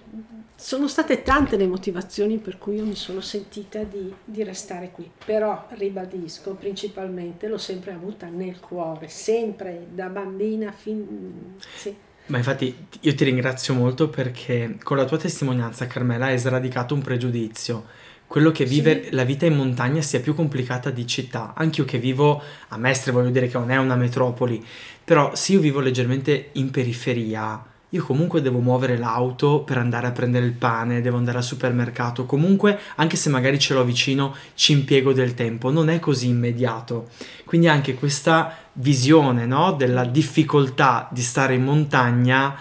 sono 0.56 0.88
state 0.88 1.22
tante 1.22 1.58
le 1.58 1.68
motivazioni 1.68 2.38
per 2.38 2.58
cui 2.58 2.78
io 2.78 2.86
mi 2.86 2.96
sono 2.96 3.20
sentita 3.20 3.84
di, 3.84 4.12
di, 4.24 4.42
restare 4.42 4.92
qui, 4.92 5.12
però 5.26 5.68
ribadisco, 5.72 6.54
principalmente 6.54 7.50
l'ho 7.50 7.58
sempre 7.58 7.92
avuta 7.92 8.28
nel 8.28 8.62
cuore, 8.62 9.10
sempre 9.10 9.88
da 9.94 10.08
bambina 10.08 10.72
fin... 10.72 11.58
Sì. 11.76 11.94
Ma 12.28 12.38
infatti 12.38 12.88
io 13.02 13.14
ti 13.14 13.26
ringrazio 13.26 13.74
molto 13.74 14.08
perché 14.08 14.78
con 14.82 14.96
la 14.96 15.04
tua 15.04 15.18
testimonianza, 15.18 15.88
Carmela, 15.88 16.28
hai 16.28 16.38
sradicato 16.38 16.94
un 16.94 17.02
pregiudizio. 17.02 17.84
Quello 18.28 18.52
che 18.52 18.64
vive 18.64 19.04
Sì. 19.04 19.12
la 19.12 19.26
vita 19.26 19.46
in 19.46 19.58
montagna 19.58 20.02
sia 20.02 20.22
più 20.22 20.34
complicata 20.34 20.90
di 20.90 21.06
città. 21.06 21.54
Anche 21.54 21.82
io 21.82 21.86
che 21.86 21.98
vivo 21.98 22.42
a 22.70 22.78
Mestre, 22.78 23.12
voglio 23.12 23.30
dire 23.30 23.50
che 23.50 23.58
non 23.58 23.72
è 23.72 23.76
una 23.76 23.98
metropoli, 23.98 24.66
però 25.04 25.36
se 25.36 25.52
io 25.52 25.60
vivo 25.60 25.82
leggermente 25.82 26.52
in 26.54 26.72
periferia, 26.72 27.71
io 27.94 28.06
comunque 28.06 28.42
devo 28.42 28.60
muovere 28.60 28.98
l'auto 28.98 29.64
per 29.64 29.78
andare 29.78 30.08
a 30.08 30.12
prendere 30.12 30.46
il 30.46 30.54
pane, 30.54 31.02
devo 31.02 31.18
andare 31.18 31.40
al 31.40 31.44
supermercato. 31.44 32.26
Comunque, 32.26 32.80
anche 32.96 33.18
se 33.18 33.30
magari 33.30 33.60
ce 33.60 33.74
l'ho 33.74 33.84
vicino, 33.84 34.34
ci 34.54 34.72
impiego 34.72 35.12
del 35.12 35.34
tempo. 35.34 35.72
Non 35.72 35.90
è 35.90 36.00
così 36.00 36.30
immediato. 36.30 37.10
Quindi 37.44 37.68
anche 37.68 37.96
questa 37.96 38.56
visione, 38.74 39.46
no, 39.46 39.74
della 39.74 40.06
difficoltà 40.06 41.10
di 41.12 41.22
stare 41.22 41.56
in 41.56 41.64
montagna, 41.64 42.56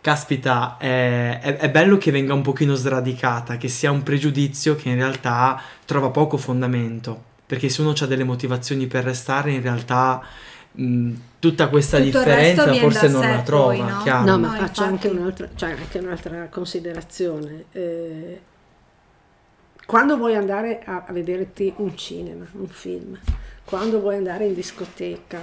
caspita, 0.00 0.76
è, 0.78 1.38
è- 1.40 1.56
è 1.58 1.70
bello 1.70 1.96
che 1.96 2.10
venga 2.10 2.34
un 2.34 2.42
pochino 2.42 2.74
sradicata, 2.74 3.56
che 3.58 3.68
sia 3.68 3.92
un 3.92 4.02
pregiudizio 4.02 4.74
che 4.74 4.88
in 4.88 4.96
realtà 4.96 5.62
trova 5.84 6.10
poco 6.10 6.36
fondamento. 6.36 7.30
Perché 7.46 7.68
se 7.68 7.82
uno 7.82 7.94
ha 7.96 8.06
delle 8.06 8.24
motivazioni 8.24 8.88
per 8.88 9.04
restare, 9.04 9.52
in 9.52 9.62
realtà 9.62 10.22
mh, 10.72 11.12
tutta 11.38 11.68
questa 11.68 11.98
Tutto 11.98 12.18
differenza 12.22 12.74
forse 12.74 13.08
non 13.08 13.28
la 13.28 13.42
trova, 13.42 13.74
poi, 13.74 13.78
no? 13.90 13.98
chiaro? 13.98 14.24
No, 14.24 14.38
ma 14.38 14.48
No, 14.48 14.54
faccio 14.54 14.82
infatti. 14.82 14.82
anche 14.84 15.08
un'altra, 15.08 15.48
cioè 15.54 15.70
anche 15.72 15.98
un'altra 15.98 16.48
considerazione. 16.48 17.64
Eh, 17.72 18.40
quando 19.86 20.16
vuoi 20.16 20.34
andare 20.36 20.80
a, 20.84 21.04
a 21.06 21.12
vederti 21.12 21.72
un 21.76 21.96
cinema, 21.96 22.46
un 22.52 22.68
film, 22.68 23.18
quando 23.64 24.00
vuoi 24.00 24.16
andare 24.16 24.46
in 24.46 24.54
discoteca, 24.54 25.42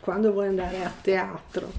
quando 0.00 0.32
vuoi 0.32 0.46
andare 0.48 0.84
a 0.84 0.92
teatro, 1.00 1.72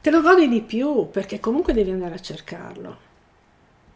te 0.00 0.10
lo 0.10 0.22
godi 0.22 0.48
di 0.48 0.62
più 0.62 1.10
perché 1.10 1.40
comunque 1.40 1.72
devi 1.72 1.90
andare 1.90 2.14
a 2.14 2.20
cercarlo. 2.20 2.98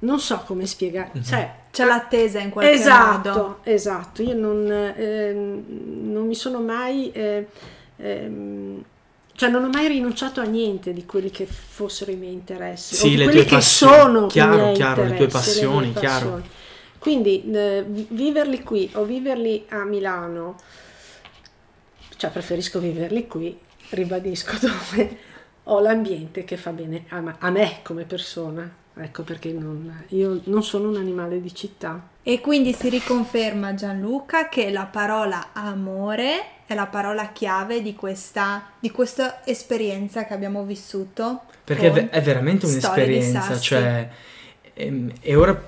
Non 0.01 0.19
so 0.19 0.43
come 0.47 0.67
spiegare, 0.67 1.11
Mhm. 1.15 1.23
cioè 1.23 1.55
C'è 1.71 1.85
l'attesa 1.85 2.41
in 2.41 2.51
qualche 2.51 2.73
esatto, 2.73 3.29
modo. 3.31 3.59
esatto. 3.63 4.23
Io 4.23 4.35
non, 4.35 4.69
ehm, 4.71 5.65
non 6.11 6.27
mi 6.27 6.35
sono 6.35 6.61
mai, 6.61 7.13
eh, 7.13 7.47
ehm, 7.97 8.83
cioè 9.35 9.49
non 9.51 9.65
ho 9.65 9.69
mai 9.69 9.87
rinunciato 9.89 10.41
a 10.41 10.45
niente 10.45 10.93
di 10.93 11.05
quelli 11.07 11.31
che 11.31 11.47
fossero 11.47 12.11
i 12.11 12.17
miei 12.17 12.33
interessi, 12.33 12.97
Sì, 12.97 13.07
o 13.07 13.09
di 13.11 13.17
le 13.19 13.25
quelli 13.25 13.39
tue 13.41 13.49
che 13.49 13.55
passioni. 13.57 13.95
sono 13.95 14.27
Chiaro, 14.27 14.55
i 14.55 14.59
miei 14.59 14.75
chiaro, 14.75 15.03
le 15.03 15.09
tue 15.15 15.25
interessi, 15.25 15.49
le 15.61 15.67
passioni, 15.67 15.93
chiaro. 15.93 16.31
passioni. 16.31 16.43
Quindi 16.99 17.51
eh, 17.53 17.85
vi- 17.87 18.07
viverli 18.11 18.63
qui 18.63 18.91
o 18.95 19.05
viverli 19.05 19.65
a 19.69 19.85
Milano, 19.85 20.57
cioè 22.17 22.31
preferisco 22.31 22.79
viverli 22.81 23.27
qui, 23.27 23.59
ribadisco 23.91 24.53
dove 24.61 25.19
ho 25.65 25.81
l'ambiente 25.81 26.45
che 26.45 26.57
fa 26.57 26.71
bene 26.73 27.05
a 27.09 27.23
a 27.39 27.51
me 27.51 27.79
come 27.83 28.05
persona. 28.05 28.79
Ecco 28.97 29.23
perché 29.23 29.53
non- 29.53 30.05
io 30.09 30.41
non 30.45 30.63
sono 30.63 30.89
un 30.89 30.97
animale 30.97 31.41
di 31.41 31.55
città. 31.55 32.09
E 32.23 32.41
quindi 32.41 32.73
si 32.73 32.89
riconferma 32.89 33.75
Gianluca 33.75 34.49
che 34.49 34.71
la 34.71 34.85
parola 34.85 35.51
amore 35.53 36.65
è 36.67 36.75
la 36.75 36.87
parola 36.87 37.29
chiave 37.33 37.83
di 37.83 37.95
questa, 37.95 38.71
di 38.79 38.91
questa 38.91 39.45
esperienza 39.47 40.25
che 40.27 40.35
abbiamo 40.35 40.65
vissuto. 40.65 41.43
Perché 41.65 42.11
è, 42.11 42.21
veramente 42.23 42.67
un'esperienza, 42.67 43.59
cioè, 43.59 44.09
ehm, 44.75 45.13
e 45.21 45.35
ora 45.35 45.61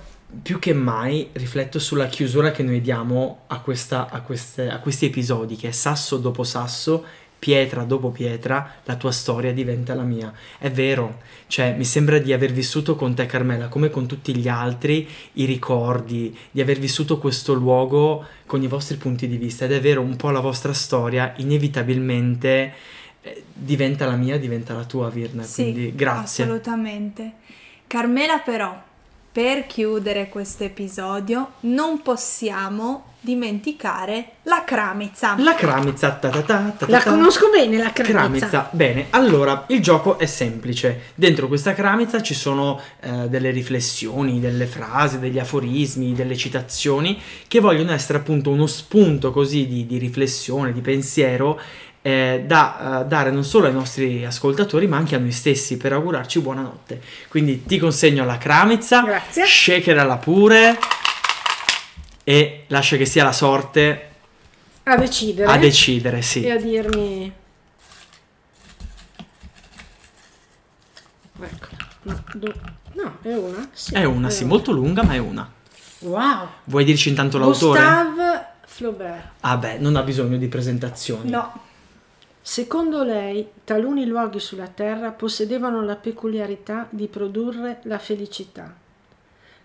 più 0.42 0.58
che 0.58 0.72
mai 0.72 1.28
rifletto 1.32 1.78
sulla 1.78 2.06
chiusura 2.06 2.50
che 2.50 2.62
noi 2.62 2.80
diamo 2.80 3.42
a, 3.48 3.60
questa- 3.60 4.08
a 4.10 4.20
queste- 4.22 4.70
a 4.70 4.78
questi 4.78 5.06
episodi, 5.06 5.56
che 5.56 5.68
è 5.68 5.72
sasso 5.72 6.16
dopo 6.18 6.42
sasso, 6.42 7.04
pietra 7.42 7.82
dopo 7.82 8.10
pietra, 8.10 8.74
la 8.84 8.94
tua 8.94 9.10
storia 9.10 9.52
diventa 9.52 9.94
la 9.94 10.04
mia. 10.04 10.32
È 10.58 10.70
vero, 10.70 11.22
cioè 11.48 11.74
mi 11.76 11.84
sembra 11.84 12.18
di 12.18 12.32
aver 12.32 12.52
vissuto 12.52 12.94
con 12.94 13.14
te 13.16 13.26
Carmela, 13.26 13.66
come 13.66 13.90
con 13.90 14.06
tutti 14.06 14.32
gli 14.36 14.46
altri, 14.46 15.08
i 15.32 15.44
ricordi, 15.44 16.38
di 16.52 16.60
aver 16.60 16.78
vissuto 16.78 17.18
questo 17.18 17.52
luogo 17.52 18.24
con 18.46 18.62
i 18.62 18.68
vostri 18.68 18.96
punti 18.96 19.26
di 19.26 19.36
vista 19.38 19.64
ed 19.64 19.72
è 19.72 19.80
vero, 19.80 20.02
un 20.02 20.14
po' 20.14 20.30
la 20.30 20.38
vostra 20.38 20.72
storia 20.72 21.32
inevitabilmente 21.38 22.74
eh, 23.22 23.42
diventa 23.52 24.06
la 24.06 24.14
mia, 24.14 24.38
diventa 24.38 24.72
la 24.74 24.84
tua 24.84 25.10
Virna, 25.10 25.42
Sì, 25.42 25.62
quindi 25.62 25.94
grazie. 25.96 26.44
Assolutamente. 26.44 27.32
Carmela 27.88 28.38
però, 28.38 28.80
per 29.32 29.66
chiudere 29.66 30.28
questo 30.28 30.64
episodio, 30.64 31.52
non 31.60 32.02
possiamo 32.02 33.06
dimenticare 33.24 34.32
la 34.42 34.64
cramizza. 34.64 35.36
La 35.38 35.54
cramizza, 35.54 36.10
ta 36.10 36.28
ta 36.28 36.42
ta, 36.42 36.74
ta 36.76 36.86
La 36.88 36.98
ta 36.98 37.04
ta. 37.04 37.10
conosco 37.10 37.48
bene 37.50 37.78
la 37.78 37.92
cramizza. 37.92 38.18
Cramizza, 38.18 38.68
bene, 38.72 39.06
allora 39.10 39.64
il 39.68 39.80
gioco 39.80 40.18
è 40.18 40.26
semplice. 40.26 41.12
Dentro 41.14 41.46
questa 41.48 41.72
cramizza 41.72 42.20
ci 42.20 42.34
sono 42.34 42.80
eh, 43.00 43.28
delle 43.28 43.50
riflessioni, 43.50 44.40
delle 44.40 44.66
frasi, 44.66 45.18
degli 45.18 45.38
aforismi, 45.38 46.12
delle 46.14 46.36
citazioni 46.36 47.18
che 47.48 47.60
vogliono 47.60 47.92
essere 47.92 48.18
appunto 48.18 48.50
uno 48.50 48.66
spunto 48.66 49.30
così 49.30 49.66
di, 49.66 49.86
di 49.86 49.98
riflessione, 49.98 50.72
di 50.72 50.80
pensiero 50.80 51.60
eh, 52.02 52.42
da 52.46 53.02
eh, 53.02 53.04
dare 53.06 53.30
non 53.30 53.44
solo 53.44 53.66
ai 53.66 53.72
nostri 53.72 54.24
ascoltatori 54.24 54.86
ma 54.88 54.96
anche 54.96 55.14
a 55.14 55.18
noi 55.18 55.30
stessi 55.32 55.76
per 55.76 55.92
augurarci 55.92 56.40
buonanotte. 56.40 57.00
Quindi 57.28 57.64
ti 57.64 57.78
consegno 57.78 58.24
la 58.24 58.38
cramizza, 58.38 59.02
Grazie. 59.02 59.44
shakerala 59.46 60.16
pure 60.16 60.78
e 62.24 62.64
lascia 62.68 62.96
che 62.96 63.06
sia 63.06 63.24
la 63.24 63.32
sorte 63.32 64.10
A 64.84 64.96
decidere. 64.96 65.50
a 65.52 65.56
decidere, 65.58 66.22
sì. 66.22 66.42
E 66.44 66.50
a 66.50 66.56
dirmi... 66.56 67.32
Ecco. 71.40 71.66
No, 72.02 72.24
do- 72.34 72.54
no, 72.94 73.18
è 73.22 73.34
una? 73.34 73.68
Sì, 73.72 73.94
È 73.94 74.04
una, 74.04 74.30
sì, 74.30 74.44
molto 74.44 74.70
lunga, 74.72 75.02
ma 75.02 75.14
è 75.14 75.18
una. 75.18 75.50
Wow. 76.00 76.48
Vuoi 76.64 76.84
dirci 76.84 77.08
intanto 77.08 77.38
l'autore? 77.38 77.80
Gustave 77.80 78.46
Flaubert. 78.66 79.24
Ah 79.40 79.56
beh, 79.56 79.78
non 79.78 79.96
ha 79.96 80.02
bisogno 80.02 80.36
di 80.36 80.46
presentazioni. 80.48 81.30
No, 81.30 81.52
Secondo 82.44 83.04
lei, 83.04 83.48
taluni 83.62 84.04
luoghi 84.04 84.40
sulla 84.40 84.66
Terra 84.66 85.12
possedevano 85.12 85.82
la 85.84 85.94
peculiarità 85.94 86.88
di 86.90 87.06
produrre 87.06 87.78
la 87.84 88.00
felicità, 88.00 88.74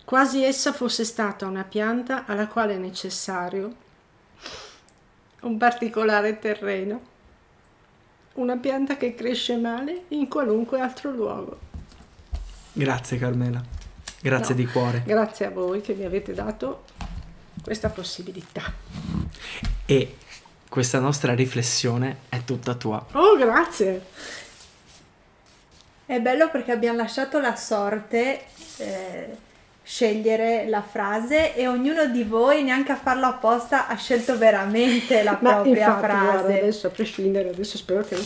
quasi 0.04 0.44
essa 0.44 0.72
fosse 0.72 1.04
stata 1.04 1.46
una 1.46 1.64
pianta 1.64 2.24
alla 2.24 2.46
quale 2.46 2.74
è 2.74 2.78
necessario 2.78 3.74
un 5.40 5.56
particolare 5.58 6.38
terreno, 6.38 7.00
una 8.34 8.56
pianta 8.56 8.96
che 8.96 9.14
cresce 9.14 9.56
male 9.56 10.04
in 10.08 10.28
qualunque 10.28 10.80
altro 10.80 11.10
luogo. 11.10 11.58
Grazie 12.72 13.18
Carmela. 13.18 13.60
Grazie 14.20 14.54
No. 14.54 14.60
di 14.60 14.66
cuore. 14.66 15.02
Grazie 15.04 15.46
a 15.46 15.50
voi 15.50 15.80
che 15.80 15.94
mi 15.94 16.04
avete 16.04 16.32
dato 16.32 16.84
questa 17.62 17.88
possibilità. 17.88 18.62
E 19.84 20.16
questa 20.68 20.98
nostra 20.98 21.34
riflessione 21.34 22.18
è 22.28 22.44
tutta 22.44 22.74
tua. 22.74 23.04
Oh, 23.12 23.36
grazie! 23.36 24.02
è 26.06 26.20
bello 26.20 26.48
perché 26.48 26.72
abbiamo 26.72 26.96
lasciato 26.96 27.38
la 27.38 27.54
sorte 27.54 28.40
eh, 28.78 29.36
scegliere 29.82 30.66
la 30.66 30.80
frase 30.80 31.54
e 31.54 31.68
ognuno 31.68 32.06
di 32.06 32.22
voi, 32.24 32.62
neanche 32.62 32.92
a 32.92 32.96
farlo 32.96 33.26
apposta, 33.26 33.88
ha 33.88 33.94
scelto 33.96 34.38
veramente 34.38 35.22
la 35.22 35.36
Ma 35.42 35.54
propria 35.54 35.86
infatti, 35.86 36.06
frase. 36.06 36.24
guarda, 36.24 36.54
adesso 36.54 36.86
a 36.86 36.90
prescindere, 36.90 37.48
adesso 37.50 37.76
spero 37.76 38.02
che... 38.02 38.16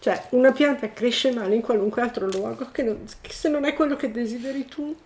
Cioè, 0.00 0.26
una 0.30 0.52
pianta 0.52 0.92
cresce 0.92 1.32
male 1.32 1.56
in 1.56 1.60
qualunque 1.60 2.02
altro 2.02 2.26
luogo, 2.28 2.68
che, 2.70 2.82
non- 2.84 3.04
che 3.20 3.32
se 3.32 3.48
non 3.48 3.64
è 3.64 3.74
quello 3.74 3.96
che 3.96 4.12
desideri 4.12 4.64
tu. 4.66 4.96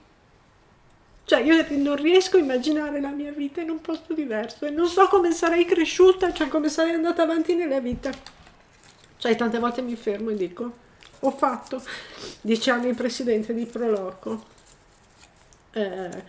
Cioè, 1.32 1.40
io 1.40 1.64
non 1.78 1.96
riesco 1.96 2.36
a 2.36 2.40
immaginare 2.40 3.00
la 3.00 3.08
mia 3.08 3.32
vita 3.32 3.62
in 3.62 3.70
un 3.70 3.80
posto 3.80 4.12
diverso 4.12 4.66
e 4.66 4.70
non 4.70 4.86
so 4.86 5.08
come 5.08 5.32
sarei 5.32 5.64
cresciuta, 5.64 6.30
cioè 6.30 6.48
come 6.48 6.68
sarei 6.68 6.92
andata 6.92 7.22
avanti 7.22 7.54
nella 7.54 7.80
vita. 7.80 8.10
Cioè, 9.16 9.34
tante 9.34 9.58
volte 9.58 9.80
mi 9.80 9.96
fermo 9.96 10.28
e 10.28 10.34
dico, 10.34 10.70
ho 11.20 11.30
fatto 11.30 11.82
dieci 12.42 12.68
anni 12.68 12.92
presidente 12.92 13.54
di 13.54 13.64
Proloco, 13.64 14.44
eh, 15.70 16.22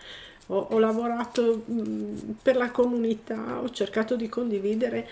ho, 0.46 0.68
ho 0.70 0.78
lavorato 0.78 1.64
mh, 1.66 2.36
per 2.40 2.56
la 2.56 2.70
comunità, 2.70 3.60
ho 3.60 3.68
cercato 3.68 4.16
di 4.16 4.30
condividere 4.30 5.06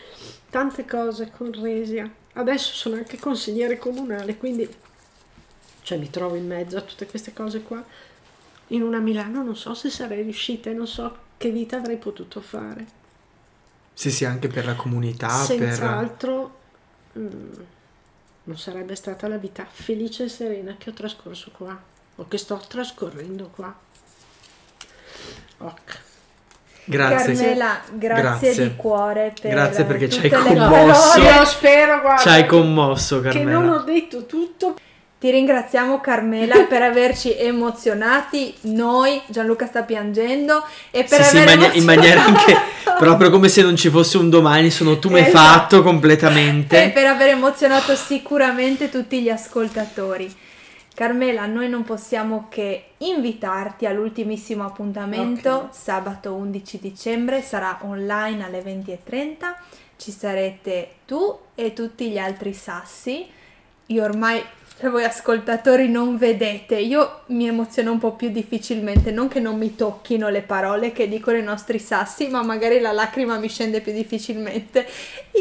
tante 0.48 0.86
cose 0.86 1.30
con 1.30 1.52
Resia. 1.52 2.10
Adesso 2.32 2.72
sono 2.72 2.96
anche 2.96 3.18
consigliere 3.18 3.76
comunale, 3.76 4.38
quindi 4.38 4.66
cioè, 5.82 5.98
mi 5.98 6.08
trovo 6.08 6.36
in 6.36 6.46
mezzo 6.46 6.78
a 6.78 6.80
tutte 6.80 7.04
queste 7.04 7.34
cose 7.34 7.60
qua. 7.60 7.84
In 8.72 8.82
una 8.82 8.98
Milano 8.98 9.42
non 9.42 9.56
so 9.56 9.74
se 9.74 9.90
sarei 9.90 10.22
riuscita 10.22 10.70
e 10.70 10.72
non 10.72 10.86
so 10.86 11.16
che 11.36 11.50
vita 11.50 11.76
avrei 11.76 11.96
potuto 11.96 12.40
fare. 12.40 13.00
Sì, 13.92 14.10
sì, 14.10 14.24
anche 14.24 14.48
per 14.48 14.64
la 14.64 14.74
comunità, 14.74 15.28
per... 15.28 15.58
Senz'altro 15.58 16.58
mm, 17.18 17.52
non 18.44 18.58
sarebbe 18.58 18.94
stata 18.94 19.28
la 19.28 19.36
vita 19.36 19.66
felice 19.70 20.24
e 20.24 20.28
serena 20.28 20.76
che 20.78 20.90
ho 20.90 20.92
trascorso 20.92 21.50
qua 21.56 21.78
o 22.16 22.28
che 22.28 22.38
sto 22.38 22.60
trascorrendo 22.66 23.50
qua. 23.54 23.74
Ok. 25.58 26.00
Grazie. 26.84 27.34
Carmela, 27.34 27.80
grazie, 27.92 28.20
Grazie. 28.22 28.68
di 28.68 28.76
cuore 28.76 29.32
per 29.40 29.50
Grazie 29.52 29.84
perché 29.84 30.08
ci 30.08 30.20
hai 30.20 30.30
commosso. 30.30 31.20
Io 31.20 31.44
spero, 31.44 32.00
guarda, 32.00 32.20
Ci 32.20 32.28
hai 32.28 32.46
commosso, 32.46 33.20
che 33.20 33.28
Carmela. 33.28 33.58
non 33.58 33.68
ho 33.68 33.82
detto 33.82 34.26
tutto. 34.26 34.76
Ti 35.22 35.30
ringraziamo 35.30 36.00
Carmela 36.00 36.64
per 36.66 36.82
averci 36.82 37.32
emozionati, 37.38 38.52
noi, 38.62 39.22
Gianluca 39.28 39.66
sta 39.66 39.82
piangendo 39.84 40.64
e 40.90 41.04
per 41.04 41.22
Sì, 41.22 41.28
sì, 41.28 41.36
in, 41.36 41.42
aver 41.42 41.58
mani- 41.58 41.78
in 41.78 41.84
maniera 41.84 42.24
anche 42.24 42.56
proprio 42.98 43.30
come 43.30 43.48
se 43.48 43.62
non 43.62 43.76
ci 43.76 43.88
fosse 43.88 44.18
un 44.18 44.28
domani, 44.28 44.68
sono 44.72 44.98
tu 44.98 45.10
mi 45.10 45.20
hai 45.20 45.26
Esatto. 45.30 45.38
fatto 45.38 45.78
e 45.78 45.82
completamente. 45.84 46.90
per 46.92 47.06
aver 47.06 47.28
emozionato 47.28 47.94
sicuramente 47.94 48.88
tutti 48.90 49.22
gli 49.22 49.28
ascoltatori. 49.28 50.34
Carmela, 50.92 51.46
noi 51.46 51.68
non 51.68 51.84
possiamo 51.84 52.48
che 52.50 52.86
invitarti 52.98 53.86
all'ultimissimo 53.86 54.64
appuntamento 54.64 55.50
Ok. 55.50 55.66
sabato 55.70 56.32
11 56.34 56.78
dicembre, 56.80 57.42
sarà 57.42 57.78
online 57.82 58.44
alle 58.44 58.60
20.30, 58.60 59.36
ci 59.98 60.10
sarete 60.10 60.94
tu 61.06 61.38
e 61.54 61.72
tutti 61.74 62.10
gli 62.10 62.18
altri 62.18 62.52
sassi. 62.54 63.24
Io 63.86 64.02
ormai, 64.04 64.42
se 64.82 64.88
voi 64.88 65.04
ascoltatori 65.04 65.88
non 65.88 66.16
vedete, 66.16 66.74
io 66.74 67.20
mi 67.26 67.46
emoziono 67.46 67.92
un 67.92 68.00
po' 68.00 68.16
più 68.16 68.30
difficilmente, 68.30 69.12
non 69.12 69.28
che 69.28 69.38
non 69.38 69.56
mi 69.56 69.76
tocchino 69.76 70.28
le 70.28 70.42
parole 70.42 70.90
che 70.90 71.08
dicono 71.08 71.36
i 71.36 71.42
nostri 71.44 71.78
sassi, 71.78 72.26
ma 72.26 72.42
magari 72.42 72.80
la 72.80 72.90
lacrima 72.90 73.38
mi 73.38 73.48
scende 73.48 73.80
più 73.80 73.92
difficilmente. 73.92 74.84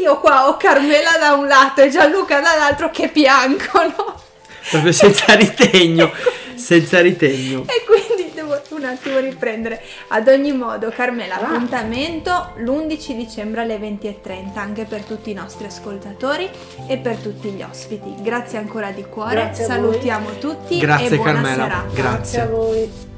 Io 0.00 0.20
qua 0.20 0.46
ho 0.46 0.56
Carmela 0.56 1.18
da 1.18 1.32
un 1.32 1.48
lato 1.48 1.80
e 1.80 1.90
Gianluca 1.90 2.38
dall'altro 2.38 2.90
che 2.90 3.08
piangono. 3.08 4.30
Proprio 4.70 4.92
senza 4.92 5.34
ritegno, 5.34 6.10
senza 6.54 7.00
ritegno. 7.00 7.64
E 7.66 7.84
quindi 7.86 8.30
devo 8.34 8.60
un 8.70 8.84
attimo 8.84 9.18
riprendere. 9.18 9.82
Ad 10.08 10.28
ogni 10.28 10.52
modo, 10.52 10.90
Carmela, 10.90 11.36
Ah. 11.36 11.46
appuntamento 11.46 12.52
l'11 12.58 13.14
dicembre 13.14 13.62
alle 13.62 13.78
20.30 13.78 14.60
anche 14.60 14.84
per 14.84 15.02
tutti 15.02 15.30
i 15.30 15.34
nostri 15.34 15.66
ascoltatori 15.66 16.48
e 16.86 16.96
per 16.98 17.16
tutti 17.16 17.50
gli 17.50 17.62
ospiti. 17.62 18.14
Grazie 18.20 18.58
ancora 18.58 18.90
di 18.90 19.04
cuore, 19.08 19.34
Grazie 19.34 19.64
a 19.64 19.66
salutiamo 19.68 20.38
tutti 20.38 20.78
Grazie 20.78 21.06
e 21.06 21.16
buona 21.16 21.32
Carmela, 21.32 21.62
serata. 21.64 21.84
Grazie 21.94 22.40
a 22.40 22.44
grazie. 22.46 22.46
voi. 22.46 23.10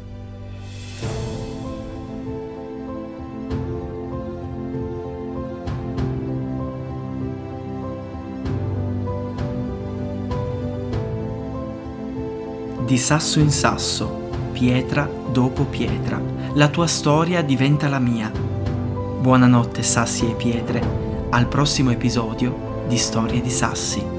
Di 12.94 13.00
sasso 13.00 13.40
in 13.40 13.50
sasso, 13.50 14.06
pietra 14.52 15.10
dopo 15.32 15.64
pietra, 15.64 16.22
la 16.52 16.68
tua 16.68 16.86
storia 16.86 17.42
diventa 17.42 17.88
la 17.88 17.98
mia. 17.98 18.30
Buonanotte 18.30 19.82
sassi 19.82 20.30
e 20.30 20.34
pietre, 20.34 21.26
al 21.30 21.48
prossimo 21.48 21.90
episodio 21.90 22.84
di 22.86 22.96
Storie 22.96 23.40
di 23.40 23.50
Sassi. 23.50 24.13